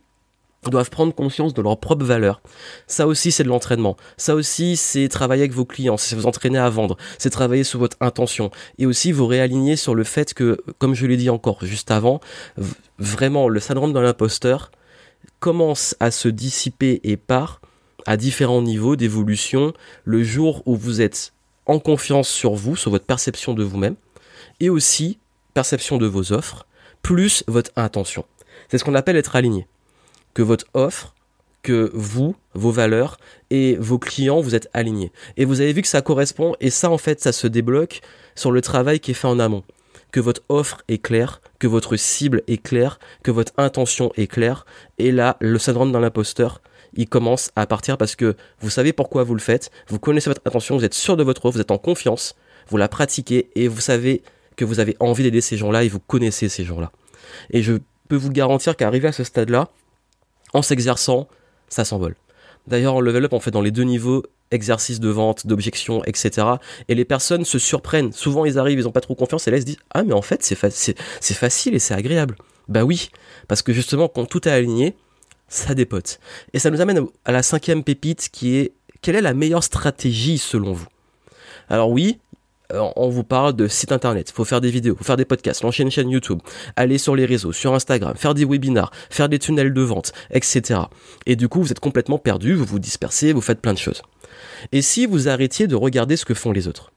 doivent 0.70 0.90
prendre 0.90 1.14
conscience 1.14 1.54
de 1.54 1.62
leur 1.62 1.78
propre 1.78 2.04
valeur. 2.04 2.40
Ça 2.86 3.06
aussi, 3.06 3.32
c'est 3.32 3.42
de 3.42 3.48
l'entraînement. 3.48 3.96
Ça 4.16 4.34
aussi, 4.34 4.76
c'est 4.76 5.08
travailler 5.08 5.42
avec 5.42 5.52
vos 5.52 5.64
clients, 5.64 5.96
c'est 5.96 6.16
vous 6.16 6.26
entraîner 6.26 6.58
à 6.58 6.68
vendre, 6.68 6.96
c'est 7.18 7.30
travailler 7.30 7.64
sur 7.64 7.78
votre 7.78 7.96
intention 8.00 8.50
et 8.78 8.86
aussi 8.86 9.12
vous 9.12 9.26
réaligner 9.26 9.76
sur 9.76 9.94
le 9.94 10.04
fait 10.04 10.34
que, 10.34 10.58
comme 10.78 10.94
je 10.94 11.06
l'ai 11.06 11.16
dit 11.16 11.30
encore 11.30 11.64
juste 11.64 11.90
avant, 11.90 12.20
vraiment, 12.98 13.48
le 13.48 13.60
syndrome 13.60 13.92
de 13.92 14.00
l'imposteur, 14.00 14.70
commence 15.40 15.94
à 16.00 16.10
se 16.10 16.28
dissiper 16.28 17.00
et 17.04 17.16
part 17.16 17.60
à 18.06 18.16
différents 18.16 18.62
niveaux 18.62 18.96
d'évolution 18.96 19.72
le 20.04 20.22
jour 20.22 20.62
où 20.66 20.76
vous 20.76 21.00
êtes 21.00 21.32
en 21.66 21.78
confiance 21.78 22.28
sur 22.28 22.54
vous, 22.54 22.76
sur 22.76 22.90
votre 22.90 23.04
perception 23.04 23.54
de 23.54 23.62
vous-même, 23.62 23.96
et 24.60 24.70
aussi 24.70 25.18
perception 25.54 25.98
de 25.98 26.06
vos 26.06 26.32
offres, 26.32 26.66
plus 27.02 27.44
votre 27.46 27.70
intention. 27.76 28.24
C'est 28.68 28.78
ce 28.78 28.84
qu'on 28.84 28.94
appelle 28.94 29.16
être 29.16 29.36
aligné. 29.36 29.66
Que 30.34 30.42
votre 30.42 30.66
offre, 30.74 31.14
que 31.62 31.90
vous, 31.94 32.36
vos 32.54 32.70
valeurs 32.70 33.18
et 33.50 33.76
vos 33.76 33.98
clients, 33.98 34.40
vous 34.40 34.54
êtes 34.54 34.68
alignés. 34.72 35.12
Et 35.36 35.44
vous 35.44 35.60
avez 35.60 35.72
vu 35.72 35.82
que 35.82 35.88
ça 35.88 36.02
correspond, 36.02 36.54
et 36.60 36.70
ça 36.70 36.90
en 36.90 36.98
fait, 36.98 37.20
ça 37.20 37.32
se 37.32 37.46
débloque 37.46 38.00
sur 38.34 38.52
le 38.52 38.60
travail 38.60 39.00
qui 39.00 39.10
est 39.10 39.14
fait 39.14 39.26
en 39.26 39.38
amont. 39.38 39.64
Que 40.10 40.20
votre 40.20 40.42
offre 40.48 40.82
est 40.88 40.98
claire, 40.98 41.40
que 41.58 41.66
votre 41.66 41.96
cible 41.96 42.42
est 42.46 42.62
claire, 42.62 42.98
que 43.22 43.30
votre 43.30 43.52
intention 43.58 44.12
est 44.16 44.26
claire, 44.26 44.64
et 44.98 45.12
là, 45.12 45.36
le 45.40 45.58
syndrome 45.58 45.92
d'un 45.92 46.02
imposteur, 46.02 46.62
il 46.94 47.08
commence 47.08 47.50
à 47.56 47.66
partir 47.66 47.98
parce 47.98 48.16
que 48.16 48.34
vous 48.60 48.70
savez 48.70 48.92
pourquoi 48.92 49.22
vous 49.22 49.34
le 49.34 49.40
faites, 49.40 49.70
vous 49.88 49.98
connaissez 49.98 50.30
votre 50.30 50.40
intention, 50.46 50.76
vous 50.76 50.84
êtes 50.84 50.94
sûr 50.94 51.16
de 51.16 51.22
votre 51.22 51.44
offre, 51.44 51.56
vous 51.56 51.60
êtes 51.60 51.70
en 51.70 51.78
confiance, 51.78 52.34
vous 52.68 52.76
la 52.76 52.88
pratiquez 52.88 53.50
et 53.54 53.68
vous 53.68 53.80
savez 53.80 54.22
que 54.56 54.64
vous 54.64 54.80
avez 54.80 54.96
envie 55.00 55.22
d'aider 55.22 55.40
ces 55.40 55.56
gens-là 55.56 55.84
et 55.84 55.88
vous 55.88 56.00
connaissez 56.00 56.48
ces 56.48 56.64
gens-là. 56.64 56.90
Et 57.50 57.62
je 57.62 57.74
peux 58.08 58.16
vous 58.16 58.30
garantir 58.30 58.76
qu'arriver 58.76 59.08
à 59.08 59.12
ce 59.12 59.22
stade-là, 59.22 59.68
en 60.52 60.62
s'exerçant, 60.62 61.28
ça 61.68 61.84
s'envole. 61.84 62.16
D'ailleurs, 62.66 62.94
en 62.94 63.00
level 63.00 63.24
up, 63.24 63.32
on 63.32 63.40
fait 63.40 63.50
dans 63.50 63.62
les 63.62 63.70
deux 63.70 63.84
niveaux 63.84 64.24
exercice 64.50 65.00
de 65.00 65.08
vente, 65.08 65.46
d'objection, 65.46 66.02
etc. 66.04 66.46
Et 66.88 66.94
les 66.94 67.04
personnes 67.04 67.44
se 67.44 67.58
surprennent. 67.58 68.12
Souvent, 68.12 68.44
ils 68.44 68.58
arrivent, 68.58 68.78
ils 68.78 68.84
n'ont 68.84 68.92
pas 68.92 69.00
trop 69.00 69.14
confiance 69.14 69.46
et 69.46 69.50
là, 69.50 69.58
ils 69.58 69.62
se 69.62 69.66
disent 69.66 69.78
Ah, 69.92 70.02
mais 70.02 70.14
en 70.14 70.22
fait, 70.22 70.42
c'est 70.42 70.54
facile 70.54 71.74
et 71.74 71.78
c'est 71.78 71.94
agréable. 71.94 72.36
Bah 72.68 72.84
oui, 72.84 73.10
parce 73.46 73.62
que 73.62 73.72
justement, 73.72 74.08
quand 74.08 74.26
tout 74.26 74.46
est 74.46 74.52
aligné, 74.52 74.94
ça 75.48 75.74
dépote. 75.74 76.20
Et 76.52 76.58
ça 76.58 76.70
nous 76.70 76.80
amène 76.80 77.06
à 77.24 77.32
la 77.32 77.42
cinquième 77.42 77.82
pépite 77.82 78.28
qui 78.30 78.56
est 78.56 78.72
quelle 79.00 79.16
est 79.16 79.22
la 79.22 79.34
meilleure 79.34 79.64
stratégie 79.64 80.38
selon 80.38 80.72
vous? 80.72 80.88
Alors 81.68 81.90
oui, 81.90 82.18
on 82.72 83.08
vous 83.08 83.24
parle 83.24 83.54
de 83.54 83.66
site 83.68 83.92
internet, 83.92 84.30
faut 84.30 84.44
faire 84.44 84.60
des 84.60 84.70
vidéos, 84.70 84.94
faut 84.96 85.04
faire 85.04 85.16
des 85.16 85.24
podcasts, 85.24 85.62
lancer 85.62 85.82
une 85.82 85.90
chaîne 85.90 86.10
YouTube, 86.10 86.40
aller 86.76 86.98
sur 86.98 87.16
les 87.16 87.24
réseaux, 87.24 87.52
sur 87.52 87.74
Instagram, 87.74 88.14
faire 88.16 88.34
des 88.34 88.44
webinars, 88.44 88.90
faire 89.10 89.28
des 89.28 89.38
tunnels 89.38 89.72
de 89.72 89.82
vente, 89.82 90.12
etc. 90.30 90.80
Et 91.26 91.36
du 91.36 91.48
coup, 91.48 91.62
vous 91.62 91.70
êtes 91.70 91.80
complètement 91.80 92.18
perdu, 92.18 92.54
vous 92.54 92.64
vous 92.64 92.78
dispersez, 92.78 93.32
vous 93.32 93.40
faites 93.40 93.60
plein 93.60 93.72
de 93.72 93.78
choses. 93.78 94.02
Et 94.72 94.82
si 94.82 95.06
vous 95.06 95.28
arrêtiez 95.28 95.66
de 95.66 95.74
regarder 95.74 96.16
ce 96.16 96.24
que 96.24 96.34
font 96.34 96.52
les 96.52 96.68
autres? 96.68 96.92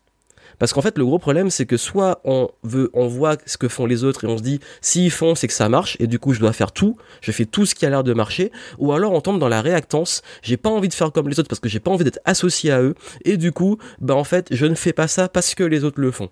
Parce 0.60 0.74
qu'en 0.74 0.81
fait, 0.81 0.98
le 0.98 1.05
gros 1.05 1.20
problème, 1.20 1.50
c'est 1.50 1.65
que 1.65 1.77
soit 1.77 2.22
on 2.24 2.50
veut, 2.63 2.89
on 2.93 3.08
voit 3.08 3.38
ce 3.46 3.58
que 3.58 3.67
font 3.67 3.86
les 3.86 4.03
autres 4.03 4.24
et 4.24 4.27
on 4.27 4.38
se 4.38 4.43
dit, 4.43 4.60
s'ils 4.81 5.12
font, 5.12 5.36
c'est 5.36 5.48
que 5.48 5.53
ça 5.53 5.70
marche, 5.70 5.98
et 6.00 6.08
du 6.08 6.20
coup, 6.20 6.34
je 6.34 6.39
dois 6.39 6.53
faire 6.53 6.72
tout, 6.72 6.98
je 7.22 7.31
fais 7.31 7.46
tout 7.46 7.65
ce 7.65 7.75
qui 7.75 7.86
a 7.86 7.89
l'air 7.89 8.03
de 8.03 8.13
marcher, 8.13 8.51
ou 8.77 8.93
alors 8.93 9.13
on 9.13 9.22
tombe 9.22 9.39
dans 9.39 9.50
la 9.50 9.62
réactance, 9.62 10.22
j'ai 10.41 10.58
pas 10.58 10.70
envie 10.70 10.89
de 10.89 10.93
faire 10.93 11.12
comme 11.12 11.29
les 11.29 11.39
autres 11.39 11.50
parce 11.50 11.60
que 11.60 11.70
j'ai 11.70 11.79
pas 11.79 11.91
envie 11.91 12.03
d'être 12.03 12.20
associé 12.25 12.72
à 12.72 12.81
eux, 12.81 12.96
et 13.25 13.38
du 13.38 13.51
coup, 13.51 13.77
bah 14.00 14.15
en 14.15 14.24
fait, 14.24 14.48
je 14.51 14.65
ne 14.65 14.75
fais 14.75 14.93
pas 14.93 15.08
ça 15.08 15.29
parce 15.29 15.55
que 15.55 15.63
les 15.63 15.84
autres 15.84 16.00
le 16.00 16.12
font. 16.12 16.29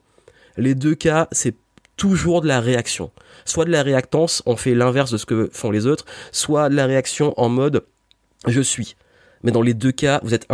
Les 0.58 0.76
deux 0.76 0.96
cas, 0.96 1.28
c'est 1.32 1.56
toujours 1.96 2.42
de 2.42 2.48
la 2.48 2.60
réaction. 2.62 3.12
Soit 3.46 3.66
de 3.66 3.72
la 3.72 3.84
réactance, 3.84 4.42
on 4.46 4.56
fait 4.56 4.74
l'inverse 4.74 5.12
de 5.12 5.18
ce 5.18 5.26
que 5.26 5.50
font 5.52 5.72
les 5.72 5.86
autres, 5.86 6.06
soit 6.32 6.70
de 6.70 6.76
la 6.76 6.86
réaction 6.86 7.34
en 7.38 7.50
mode 7.50 7.84
je 8.48 8.62
suis 8.62 8.96
mais 9.44 9.52
dans 9.52 9.62
les 9.62 9.74
deux 9.74 9.92
cas, 9.92 10.20
vous 10.24 10.34
êtes, 10.34 10.48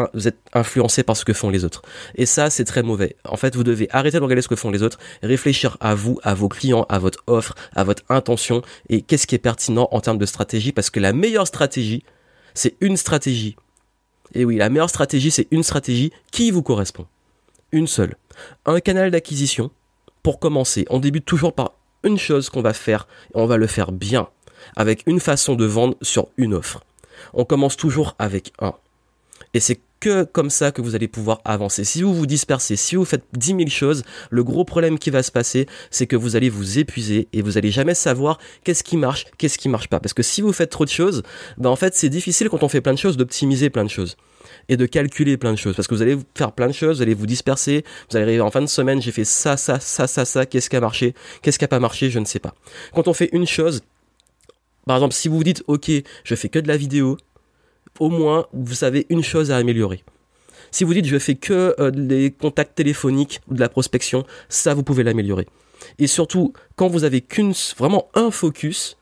influencé 0.53 1.03
par 1.03 1.17
ce 1.17 1.25
que 1.25 1.33
font 1.33 1.49
les 1.49 1.65
autres. 1.65 1.81
Et 2.15 2.25
ça, 2.25 2.49
c'est 2.49 2.65
très 2.65 2.83
mauvais. 2.83 3.15
En 3.25 3.37
fait, 3.37 3.55
vous 3.55 3.63
devez 3.63 3.87
arrêter 3.91 4.17
de 4.17 4.23
regarder 4.23 4.41
ce 4.41 4.47
que 4.47 4.55
font 4.55 4.71
les 4.71 4.83
autres, 4.83 4.99
réfléchir 5.23 5.77
à 5.79 5.95
vous, 5.95 6.19
à 6.23 6.33
vos 6.33 6.49
clients, 6.49 6.85
à 6.89 6.99
votre 6.99 7.23
offre, 7.27 7.55
à 7.75 7.83
votre 7.83 8.03
intention, 8.09 8.61
et 8.89 9.01
qu'est-ce 9.01 9.27
qui 9.27 9.35
est 9.35 9.39
pertinent 9.39 9.87
en 9.91 10.01
termes 10.01 10.17
de 10.17 10.25
stratégie, 10.25 10.71
parce 10.71 10.89
que 10.89 10.99
la 10.99 11.13
meilleure 11.13 11.47
stratégie, 11.47 12.03
c'est 12.53 12.75
une 12.81 12.97
stratégie. 12.97 13.55
Et 14.33 14.45
oui, 14.45 14.57
la 14.57 14.69
meilleure 14.69 14.89
stratégie, 14.89 15.31
c'est 15.31 15.47
une 15.51 15.63
stratégie 15.63 16.11
qui 16.31 16.51
vous 16.51 16.63
correspond. 16.63 17.05
Une 17.71 17.87
seule. 17.87 18.15
Un 18.65 18.79
canal 18.79 19.11
d'acquisition. 19.11 19.71
Pour 20.23 20.39
commencer, 20.39 20.85
on 20.89 20.99
débute 20.99 21.25
toujours 21.25 21.53
par 21.53 21.73
une 22.03 22.17
chose 22.17 22.49
qu'on 22.49 22.61
va 22.61 22.73
faire, 22.73 23.07
et 23.33 23.37
on 23.37 23.45
va 23.45 23.57
le 23.57 23.67
faire 23.67 23.91
bien, 23.91 24.27
avec 24.75 25.03
une 25.05 25.19
façon 25.19 25.55
de 25.55 25.65
vendre 25.65 25.95
sur 26.01 26.27
une 26.37 26.53
offre 26.53 26.81
on 27.33 27.45
commence 27.45 27.77
toujours 27.77 28.15
avec 28.19 28.51
un. 28.59 28.73
Et 29.53 29.59
c'est 29.59 29.79
que 29.99 30.23
comme 30.23 30.49
ça 30.49 30.71
que 30.71 30.81
vous 30.81 30.95
allez 30.95 31.07
pouvoir 31.07 31.41
avancer. 31.45 31.83
Si 31.83 32.03
vous 32.03 32.13
vous 32.13 32.25
dispersez, 32.25 32.75
si 32.75 32.95
vous 32.95 33.05
faites 33.05 33.23
10 33.33 33.47
000 33.47 33.61
choses, 33.69 34.03
le 34.29 34.43
gros 34.43 34.65
problème 34.65 34.99
qui 34.99 35.09
va 35.09 35.23
se 35.23 35.31
passer, 35.31 35.65
c'est 35.91 36.07
que 36.07 36.15
vous 36.15 36.35
allez 36.35 36.49
vous 36.49 36.77
épuiser 36.77 37.27
et 37.33 37.41
vous 37.41 37.57
allez 37.57 37.71
jamais 37.71 37.95
savoir 37.95 38.37
qu'est-ce 38.63 38.83
qui 38.83 38.97
marche, 38.97 39.25
qu'est-ce 39.37 39.57
qui 39.57 39.69
marche 39.69 39.87
pas. 39.87 39.99
Parce 39.99 40.13
que 40.13 40.23
si 40.23 40.41
vous 40.41 40.53
faites 40.53 40.69
trop 40.69 40.85
de 40.85 40.89
choses, 40.89 41.23
ben 41.57 41.69
en 41.69 41.75
fait 41.75 41.95
c'est 41.95 42.09
difficile 42.09 42.49
quand 42.49 42.63
on 42.63 42.69
fait 42.69 42.81
plein 42.81 42.93
de 42.93 42.99
choses 42.99 43.17
d'optimiser 43.17 43.69
plein 43.69 43.83
de 43.83 43.89
choses 43.89 44.17
et 44.69 44.77
de 44.77 44.85
calculer 44.85 45.37
plein 45.37 45.53
de 45.53 45.57
choses 45.57 45.75
parce 45.75 45.87
que 45.87 45.95
vous 45.95 46.01
allez 46.01 46.17
faire 46.35 46.51
plein 46.51 46.67
de 46.67 46.73
choses, 46.73 46.97
vous 46.97 47.03
allez 47.03 47.13
vous 47.13 47.25
disperser, 47.25 47.83
vous 48.09 48.17
allez 48.17 48.25
arriver 48.25 48.41
en 48.41 48.51
fin 48.51 48.61
de 48.61 48.67
semaine, 48.67 49.01
j'ai 49.01 49.11
fait 49.11 49.25
ça, 49.25 49.57
ça, 49.57 49.79
ça, 49.79 50.07
ça, 50.07 50.25
ça, 50.25 50.45
qu'est-ce 50.45 50.69
qui 50.69 50.75
a 50.75 50.81
marché, 50.81 51.15
qu'est-ce 51.41 51.57
qui 51.57 51.65
a 51.65 51.69
pas 51.69 51.79
marché, 51.79 52.09
je 52.09 52.19
ne 52.19 52.25
sais 52.25 52.39
pas. 52.39 52.53
Quand 52.93 53.07
on 53.07 53.13
fait 53.13 53.29
une 53.31 53.47
chose, 53.47 53.81
par 54.85 54.97
exemple, 54.97 55.13
si 55.13 55.27
vous 55.27 55.37
vous 55.37 55.43
dites, 55.43 55.63
ok, 55.67 55.91
je 56.23 56.35
fais 56.35 56.49
que 56.49 56.59
de 56.59 56.67
la 56.67 56.77
vidéo, 56.77 57.17
au 57.99 58.09
moins, 58.09 58.47
vous 58.53 58.75
savez 58.75 59.05
une 59.09 59.23
chose 59.23 59.51
à 59.51 59.57
améliorer. 59.57 60.03
Si 60.71 60.83
vous 60.83 60.93
dites, 60.93 61.05
je 61.05 61.17
fais 61.17 61.35
que 61.35 61.75
euh, 61.79 61.91
des 61.91 62.31
contacts 62.31 62.75
téléphoniques 62.75 63.41
ou 63.47 63.53
de 63.53 63.59
la 63.59 63.69
prospection, 63.69 64.25
ça, 64.49 64.73
vous 64.73 64.83
pouvez 64.83 65.03
l'améliorer. 65.03 65.47
Et 65.99 66.07
surtout, 66.07 66.53
quand 66.75 66.87
vous 66.87 67.03
avez 67.03 67.21
qu'une, 67.21 67.53
vraiment 67.77 68.09
un 68.13 68.31
focus, 68.31 68.97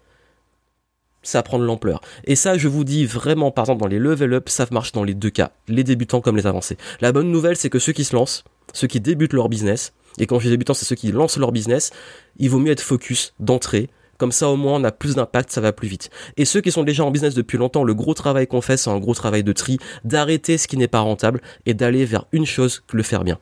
ça 1.24 1.42
prend 1.42 1.58
de 1.58 1.64
l'ampleur. 1.64 2.02
Et 2.26 2.36
ça, 2.36 2.58
je 2.58 2.68
vous 2.68 2.84
dis 2.84 3.06
vraiment, 3.06 3.52
par 3.52 3.64
exemple, 3.64 3.82
dans 3.82 3.88
les 3.88 4.00
level 4.00 4.34
up, 4.34 4.50
ça 4.50 4.68
marche 4.72 4.92
dans 4.92 5.04
les 5.04 5.14
deux 5.14 5.30
cas, 5.30 5.52
les 5.68 5.84
débutants 5.84 6.22
comme 6.22 6.36
les 6.36 6.46
avancés. 6.46 6.78
La 7.02 7.12
bonne 7.12 7.32
nouvelle, 7.32 7.56
c'est 7.56 7.70
que 7.70 7.80
ceux 7.80 7.94
qui 7.94 8.04
se 8.04 8.16
lancent, 8.16 8.44
ceux 8.74 8.88
qui 8.88 9.00
débutent 9.00 9.34
leur 9.34 9.50
business, 9.50 9.94
et 10.20 10.28
quand 10.28 10.38
je 10.40 10.46
dis 10.46 10.52
débutants, 10.52 10.74
c'est 10.74 10.86
ceux 10.86 10.96
qui 10.96 11.12
lancent 11.12 11.38
leur 11.38 11.52
business, 11.52 11.92
il 12.38 12.50
vaut 12.50 12.60
mieux 12.60 12.72
être 12.72 12.82
focus 12.82 13.34
d'entrée 13.40 13.90
comme 14.24 14.32
ça, 14.32 14.48
au 14.48 14.56
moins, 14.56 14.80
on 14.80 14.86
a 14.86 14.92
plus 14.94 15.16
d'impact, 15.16 15.52
ça 15.52 15.60
va 15.60 15.74
plus 15.74 15.90
vite. 15.90 16.10
Et 16.38 16.46
ceux 16.46 16.62
qui 16.62 16.72
sont 16.72 16.84
déjà 16.84 17.04
en 17.04 17.12
business 17.12 17.34
depuis 17.34 17.58
longtemps, 17.58 17.84
le 17.84 17.94
gros 17.94 18.14
travail 18.14 18.48
qu'on 18.48 18.62
fait, 18.62 18.78
c'est 18.78 18.90
un 18.90 18.98
gros 19.00 19.14
travail 19.14 19.44
de 19.44 19.52
tri, 19.52 19.80
d'arrêter 20.06 20.58
ce 20.58 20.66
qui 20.70 20.78
n'est 20.78 20.88
pas 20.88 21.02
rentable 21.02 21.42
et 21.66 21.74
d'aller 21.74 22.06
vers 22.06 22.24
une 22.32 22.46
chose, 22.46 22.84
le 22.94 23.04
faire 23.04 23.26
bien. 23.26 23.38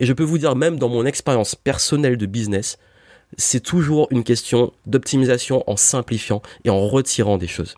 Et 0.00 0.06
je 0.06 0.12
peux 0.14 0.22
vous 0.22 0.38
dire, 0.38 0.56
même 0.56 0.78
dans 0.78 0.88
mon 0.88 1.04
expérience 1.04 1.54
personnelle 1.54 2.16
de 2.16 2.24
business, 2.24 2.78
c'est 3.36 3.60
toujours 3.60 4.08
une 4.10 4.24
question 4.24 4.72
d'optimisation 4.86 5.64
en 5.66 5.76
simplifiant 5.76 6.40
et 6.64 6.70
en 6.70 6.80
retirant 6.88 7.36
des 7.36 7.46
choses. 7.46 7.74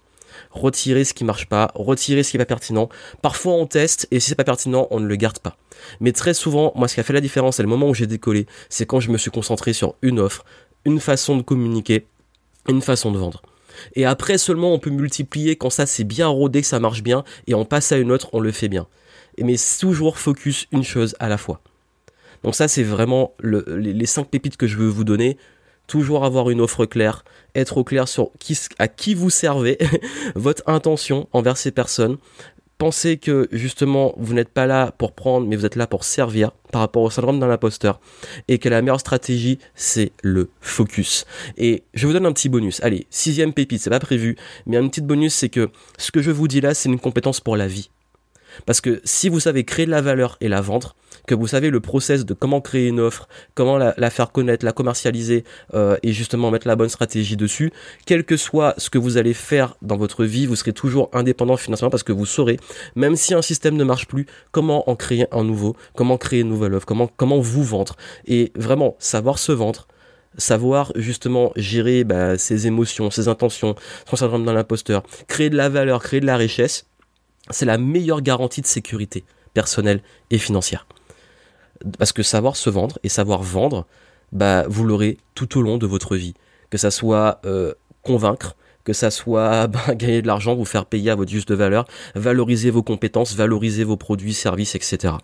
Retirer 0.53 1.03
ce 1.03 1.13
qui 1.13 1.25
marche 1.25 1.49
pas, 1.49 1.73
retirer 1.75 2.23
ce 2.23 2.31
qui 2.31 2.37
est 2.37 2.39
pas 2.39 2.45
pertinent. 2.45 2.89
Parfois 3.21 3.55
on 3.55 3.67
teste 3.67 4.07
et 4.13 4.21
si 4.21 4.29
c'est 4.29 4.37
pas 4.37 4.45
pertinent, 4.45 4.87
on 4.93 5.01
ne 5.01 5.09
le 5.09 5.17
garde 5.17 5.41
pas. 5.41 5.57
Mais 5.99 6.13
très 6.13 6.35
souvent, 6.35 6.71
moi 6.77 6.87
ce 6.87 6.95
qui 6.95 7.01
a 7.01 7.03
fait 7.03 7.13
la 7.13 7.21
différence, 7.21 7.57
c'est 7.57 7.65
le 7.65 7.69
moment 7.69 7.89
où 7.89 7.95
j'ai 7.95 8.07
décollé, 8.07 8.47
c'est 8.69 8.87
quand 8.87 9.01
je 9.01 9.11
me 9.11 9.19
suis 9.19 9.33
concentré 9.33 9.73
sur 9.73 9.97
une 10.03 10.21
offre, 10.21 10.45
une 10.85 11.01
façon 11.01 11.37
de 11.37 11.43
communiquer 11.43 12.07
une 12.69 12.83
façon 12.83 13.13
de 13.13 13.19
vendre. 13.19 13.43
Et 13.95 14.05
après 14.05 14.39
seulement 14.39 14.73
on 14.73 14.79
peut 14.79 14.91
multiplier 14.91 15.57
quand 15.57 15.71
ça 15.71 15.87
c'est 15.87 16.05
bien 16.05 16.29
rodé, 16.29 16.61
que 16.61 16.67
ça 16.67 16.81
marche 16.81 17.03
bien, 17.03 17.25
et 17.47 17.55
on 17.55 17.65
passe 17.65 17.93
à 17.93 17.97
une 17.97 18.13
autre, 18.13 18.31
on 18.33 18.41
le 18.41 18.53
fait 18.53 18.69
bien. 18.69 18.87
Mais 19.39 19.57
toujours 19.81 20.19
focus 20.19 20.67
une 20.71 20.85
chose 20.85 21.17
à 21.19 21.29
la 21.29 21.39
fois. 21.39 21.61
Donc 22.43 22.55
ça 22.55 22.69
c'est 22.69 22.83
vraiment 22.83 23.33
les, 23.43 24.07
cinq 24.07 24.29
pépites 24.29 24.57
que 24.57 24.67
je 24.67 24.77
veux 24.77 24.89
vous 24.89 25.05
donner. 25.05 25.37
Toujours 25.87 26.25
avoir 26.25 26.49
une 26.49 26.63
offre 26.63 26.87
claire, 26.87 27.25
être 27.55 27.77
au 27.77 27.85
clair 27.85 28.09
sur 28.09 28.31
à 28.79 28.89
qui 28.89 29.15
vous 29.15 29.29
servez, 29.29 29.77
votre 30.35 30.63
intention 30.67 31.29
envers 31.33 31.59
ces 31.59 31.73
personnes, 31.73 32.17
pensez 32.85 33.17
que 33.17 33.49
justement 33.51 34.13
vous 34.19 34.35
n'êtes 34.35 34.51
pas 34.51 34.67
là 34.67 34.93
pour 34.99 35.13
prendre, 35.13 35.47
mais 35.47 35.57
vous 35.57 35.65
êtes 35.65 35.75
là 35.75 35.87
pour 35.87 36.05
servir 36.05 36.51
par 36.71 36.83
rapport 36.83 37.03
au 37.03 37.09
syndrome 37.09 37.41
d'un 37.41 37.49
imposteur, 37.49 37.99
et 38.47 38.59
que 38.59 38.69
la 38.69 38.83
meilleure 38.83 39.01
stratégie 39.01 39.59
c'est 39.75 40.13
le 40.23 40.51
focus. 40.61 41.25
Et 41.57 41.85
je 41.95 42.07
vous 42.07 42.13
donne 42.13 42.27
un 42.27 42.33
petit 42.35 42.51
bonus. 42.51 42.83
Allez, 42.83 43.07
sixième 43.09 43.55
pépite, 43.55 43.81
c'est 43.81 43.89
pas 43.89 44.01
prévu, 44.01 44.37
mais 44.67 44.77
un 44.77 44.87
petit 44.89 45.01
bonus 45.01 45.33
c'est 45.33 45.49
que 45.49 45.71
ce 45.97 46.11
que 46.11 46.21
je 46.21 46.31
vous 46.31 46.47
dis 46.47 46.61
là, 46.61 46.75
c'est 46.75 46.91
une 46.91 47.01
compétence 47.01 47.41
pour 47.41 47.57
la 47.57 47.69
vie. 47.69 47.89
Parce 48.67 48.83
que 48.83 49.01
si 49.03 49.31
vous 49.31 49.41
savez 49.41 49.65
créer 49.65 49.87
de 49.87 49.91
la 49.91 50.03
valeur 50.03 50.37
et 50.43 50.49
la 50.49 50.61
vendre, 50.61 50.95
que 51.27 51.35
vous 51.35 51.47
savez 51.47 51.71
le 51.71 51.81
process 51.81 52.25
de 52.25 52.35
comment 52.35 52.61
créer 52.61 52.89
une 52.89 53.01
offre, 53.01 53.29
comment 53.55 53.79
la, 53.79 54.11
faire 54.11 54.33
connaître, 54.33 54.65
la 54.65 54.73
commercialiser 54.73 55.45
euh, 55.75 55.97
et 56.03 56.13
justement 56.13 56.51
mettre 56.51 56.69
la 56.69 56.77
bonne 56.77 56.89
stratégie 56.89 57.37
dessus, 57.37 57.73
quel 58.07 58.25
que 58.25 58.37
soit 58.37 58.75
ce 58.79 58.91
que 58.91 58.99
vous 58.99 59.17
allez 59.17 59.35
faire 59.35 59.77
dans 59.83 59.97
votre 59.97 60.25
vie, 60.25 60.47
vous 60.47 60.57
serez 60.57 60.73
toujours 60.73 61.11
indépendant 61.13 61.57
financièrement 61.57 61.91
parce 61.91 62.03
que 62.03 62.13
vous 62.13 62.27
saurez, 62.27 62.59
même 62.97 63.17
si 63.17 63.35
un 63.35 63.43
système 63.43 63.77
ne 63.77 63.85
marche 63.85 64.07
plus, 64.07 64.27
comment 64.51 64.89
en 64.89 64.97
créer 64.97 65.27
un 65.33 65.45
nouveau, 65.45 65.77
comment 65.95 66.19
créer 66.19 66.41
une 66.41 66.49
nouvelle 66.49 66.75
offre, 66.75 66.87
comment, 66.87 67.11
comment 67.17 67.39
vous 67.39 67.65
vendre. 67.65 67.97
Et 68.27 68.53
vraiment, 68.57 68.97
savoir 68.99 69.39
se 69.39 69.53
vendre, 69.53 69.87
savoir 70.37 70.93
justement 70.97 71.53
gérer 71.57 72.05
bah, 72.05 72.39
ses 72.39 72.67
émotions, 72.67 73.11
ses 73.11 73.29
intentions, 73.29 73.75
son 74.09 74.17
syndrome 74.17 74.45
dans 74.45 74.53
l'imposteur, 74.53 75.03
créer 75.29 75.51
de 75.51 75.57
la 75.57 75.69
valeur, 75.69 76.03
créer 76.03 76.21
de 76.21 76.27
la 76.27 76.37
richesse, 76.37 76.87
c'est 77.51 77.67
la 77.67 77.79
meilleure 77.79 78.23
garantie 78.23 78.61
de 78.61 78.67
sécurité 78.67 79.25
personnelle 79.53 80.03
et 80.31 80.39
financière. 80.39 80.87
Parce 81.99 82.13
que 82.13 82.23
savoir 82.23 82.57
se 82.57 82.71
vendre 82.71 82.99
et 83.03 83.09
savoir 83.09 83.43
vendre, 83.43 83.87
bah, 84.33 84.65
vous 84.69 84.85
l'aurez 84.85 85.19
tout 85.35 85.59
au 85.59 85.63
long 85.63 85.79
de 85.79 85.87
votre 85.87 86.17
vie. 86.17 86.35
Que 86.71 86.79
ça 86.79 86.91
soit 86.91 87.41
euh, 87.45 87.75
convaincre, 88.03 88.57
que 88.85 88.93
ça 88.93 89.11
soit 89.11 89.67
ben, 89.69 89.95
gagner 89.95 90.23
de 90.23 90.27
l'argent, 90.27 90.55
vous 90.55 90.65
faire 90.65 90.87
payer 90.87 91.11
à 91.11 91.15
votre 91.15 91.31
juste 91.31 91.53
valeur, 91.53 91.87
valoriser 92.15 92.71
vos 92.71 92.83
compétences, 92.83 93.35
valoriser 93.35 93.85
vos 93.85 93.97
produits, 93.97 94.35
services, 94.35 94.75
etc. 94.75 95.15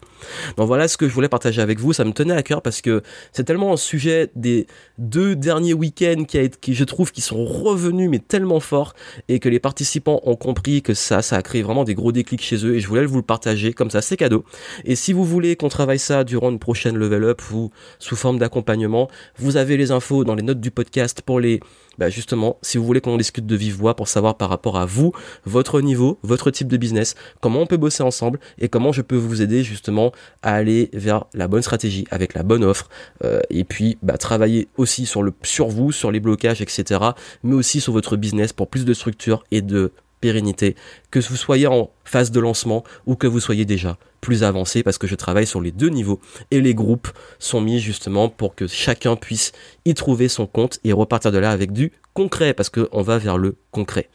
Donc 0.57 0.67
voilà 0.67 0.89
ce 0.89 0.97
que 0.97 1.09
je 1.09 1.15
voulais 1.15 1.29
partager 1.29 1.63
avec 1.63 1.79
vous. 1.79 1.93
Ça 1.93 2.05
me 2.05 2.13
tenait 2.13 2.35
à 2.35 2.43
cœur 2.43 2.63
parce 2.63 2.81
que 2.81 3.03
c'est 3.33 3.45
tellement 3.45 3.73
un 3.73 3.77
sujet 3.77 4.31
des 4.35 4.67
deux 4.99 5.37
derniers 5.37 5.75
week-ends 5.75 6.25
qui, 6.25 6.39
a, 6.39 6.49
qui 6.49 6.75
je 6.75 6.85
trouve 6.85 7.13
qui 7.13 7.21
sont 7.21 7.45
revenus 7.45 8.11
mais 8.11 8.19
tellement 8.19 8.61
fort 8.61 8.95
et 9.29 9.39
que 9.39 9.49
les 9.49 9.61
participants 9.61 10.21
ont 10.25 10.37
compris 10.37 10.83
que 10.83 10.95
ça, 10.95 11.23
ça 11.23 11.37
a 11.37 11.43
créé 11.43 11.63
vraiment 11.63 11.85
des 11.85 11.95
gros 11.95 12.13
déclics 12.13 12.43
chez 12.43 12.65
eux 12.67 12.75
et 12.75 12.81
je 12.81 12.89
voulais 12.89 13.05
vous 13.05 13.17
le 13.17 13.23
partager 13.23 13.73
comme 13.73 13.91
ça, 13.91 14.01
c'est 14.01 14.17
cadeau. 14.17 14.45
Et 14.85 14.97
si 14.97 15.13
vous 15.13 15.25
voulez 15.25 15.57
qu'on 15.57 15.69
travaille 15.69 15.99
ça 15.99 16.25
durant 16.25 16.51
une 16.51 16.59
prochaine 16.59 16.97
level 16.97 17.25
up 17.25 17.43
ou 17.53 17.71
sous 17.99 18.17
forme 18.17 18.39
d'accompagnement, 18.39 19.09
vous 19.39 19.57
avez 19.57 19.77
les 19.77 19.91
infos 19.91 20.25
dans 20.25 20.35
les 20.35 20.43
notes 20.43 20.61
du 20.61 20.71
podcast 20.71 21.23
pour 21.23 21.41
les 21.41 21.61
bah 21.99 22.09
justement, 22.09 22.57
si 22.63 22.79
vous 22.79 22.87
voulez 22.87 23.03
qu'on 23.03 23.19
discute 23.19 23.45
de 23.51 23.57
vive 23.57 23.77
voix 23.77 23.95
pour 23.95 24.09
savoir 24.09 24.37
par 24.37 24.49
rapport 24.49 24.79
à 24.79 24.87
vous, 24.87 25.13
votre 25.45 25.81
niveau, 25.81 26.19
votre 26.23 26.51
type 26.51 26.69
de 26.69 26.77
business, 26.77 27.15
comment 27.41 27.61
on 27.61 27.67
peut 27.67 27.77
bosser 27.77 28.03
ensemble 28.03 28.41
et 28.59 28.69
comment 28.69 28.93
je 28.93 29.03
peux 29.03 29.17
vous 29.17 29.43
aider 29.43 29.63
justement 29.63 30.13
à 30.43 30.55
aller 30.55 30.89
vers 30.93 31.25
la 31.35 31.49
bonne 31.49 31.63
stratégie 31.63 32.07
avec 32.11 32.35
la 32.35 32.43
bonne 32.43 32.65
offre 32.65 32.89
euh, 33.25 33.41
et 33.51 33.65
puis 33.65 33.99
bah, 34.03 34.17
travailler 34.17 34.69
aussi 34.77 35.07
sur 35.07 35.23
le 35.23 35.33
sur 35.43 35.69
vous, 35.69 35.93
sur 35.93 36.11
les 36.11 36.21
blocages, 36.21 36.61
etc. 36.63 37.01
Mais 37.43 37.55
aussi 37.55 37.81
sur 37.81 37.93
votre 37.93 38.17
business 38.17 38.53
pour 38.53 38.69
plus 38.69 38.85
de 38.85 38.95
structure 38.95 39.45
et 39.51 39.63
de 39.63 39.93
pérennité, 40.21 40.77
que 41.11 41.19
vous 41.19 41.37
soyez 41.37 41.67
en 41.67 41.91
phase 42.05 42.31
de 42.31 42.41
lancement 42.41 42.85
ou 43.07 43.17
que 43.17 43.27
vous 43.27 43.41
soyez 43.41 43.65
déjà 43.65 43.97
plus 44.21 44.45
avancé 44.45 44.83
parce 44.83 44.99
que 44.99 45.07
je 45.07 45.15
travaille 45.15 45.47
sur 45.47 45.61
les 45.61 45.73
deux 45.73 45.89
niveaux 45.89 46.21
et 46.51 46.61
les 46.61 46.75
groupes 46.75 47.09
sont 47.39 47.61
mis 47.61 47.81
justement 47.81 48.29
pour 48.29 48.55
que 48.55 48.67
chacun 48.67 49.17
puisse 49.17 49.53
y 49.87 49.95
trouver 49.95 50.29
son 50.29 50.47
compte 50.47 50.79
et 50.85 50.93
repartir 50.93 51.33
de 51.33 51.39
là 51.39 51.51
avec 51.51 51.73
du 51.73 51.93
concret 52.21 52.53
parce 52.53 52.69
qu'on 52.69 53.01
va 53.01 53.17
vers 53.17 53.39
le 53.39 53.57
concret. 53.71 54.11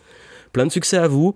Plein 0.54 0.68
de 0.68 0.72
succès 0.72 0.98
à 0.98 1.08
vous, 1.08 1.36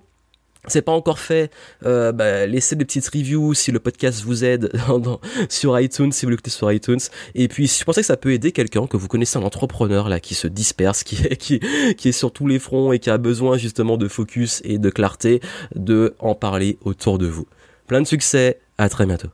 c'est 0.67 0.84
pas 0.84 0.91
encore 0.91 1.17
fait, 1.17 1.51
euh, 1.84 2.12
bah, 2.12 2.45
laissez 2.45 2.75
des 2.75 2.86
petites 2.86 3.08
reviews 3.08 3.55
si 3.55 3.71
le 3.71 3.79
podcast 3.79 4.21
vous 4.21 4.43
aide 4.43 4.71
sur 5.49 5.79
iTunes, 5.79 6.12
si 6.12 6.25
vous 6.25 6.29
l'écoutez 6.29 6.51
sur 6.51 6.71
iTunes. 6.71 6.99
Et 7.34 7.47
puis, 7.47 7.67
si 7.67 7.79
je 7.79 7.86
pensais 7.86 8.01
que 8.01 8.08
ça 8.08 8.17
peut 8.17 8.34
aider 8.34 8.51
quelqu'un, 8.51 8.86
que 8.86 8.97
vous 8.97 9.08
connaissez 9.08 9.39
un 9.39 9.43
entrepreneur 9.43 10.10
là 10.10 10.19
qui 10.19 10.36
se 10.36 10.47
disperse, 10.47 11.03
qui 11.08 11.15
est, 11.23 11.38
qui, 11.38 11.60
qui 11.97 12.10
est 12.10 12.12
sur 12.12 12.32
tous 12.32 12.45
les 12.45 12.60
fronts 12.60 12.93
et 12.93 12.99
qui 12.99 13.10
a 13.10 13.17
besoin 13.17 13.58
justement 13.58 13.97
de 13.97 14.08
focus 14.08 14.62
et 14.63 14.77
de 14.77 14.89
clarté, 14.91 15.41
de 15.73 16.13
en 16.19 16.36
parler 16.36 16.77
autour 16.82 17.17
de 17.17 17.25
vous. 17.25 17.47
Plein 17.88 18.01
de 18.01 18.08
succès, 18.08 18.60
à 18.77 18.89
très 18.89 19.08
bientôt. 19.08 19.29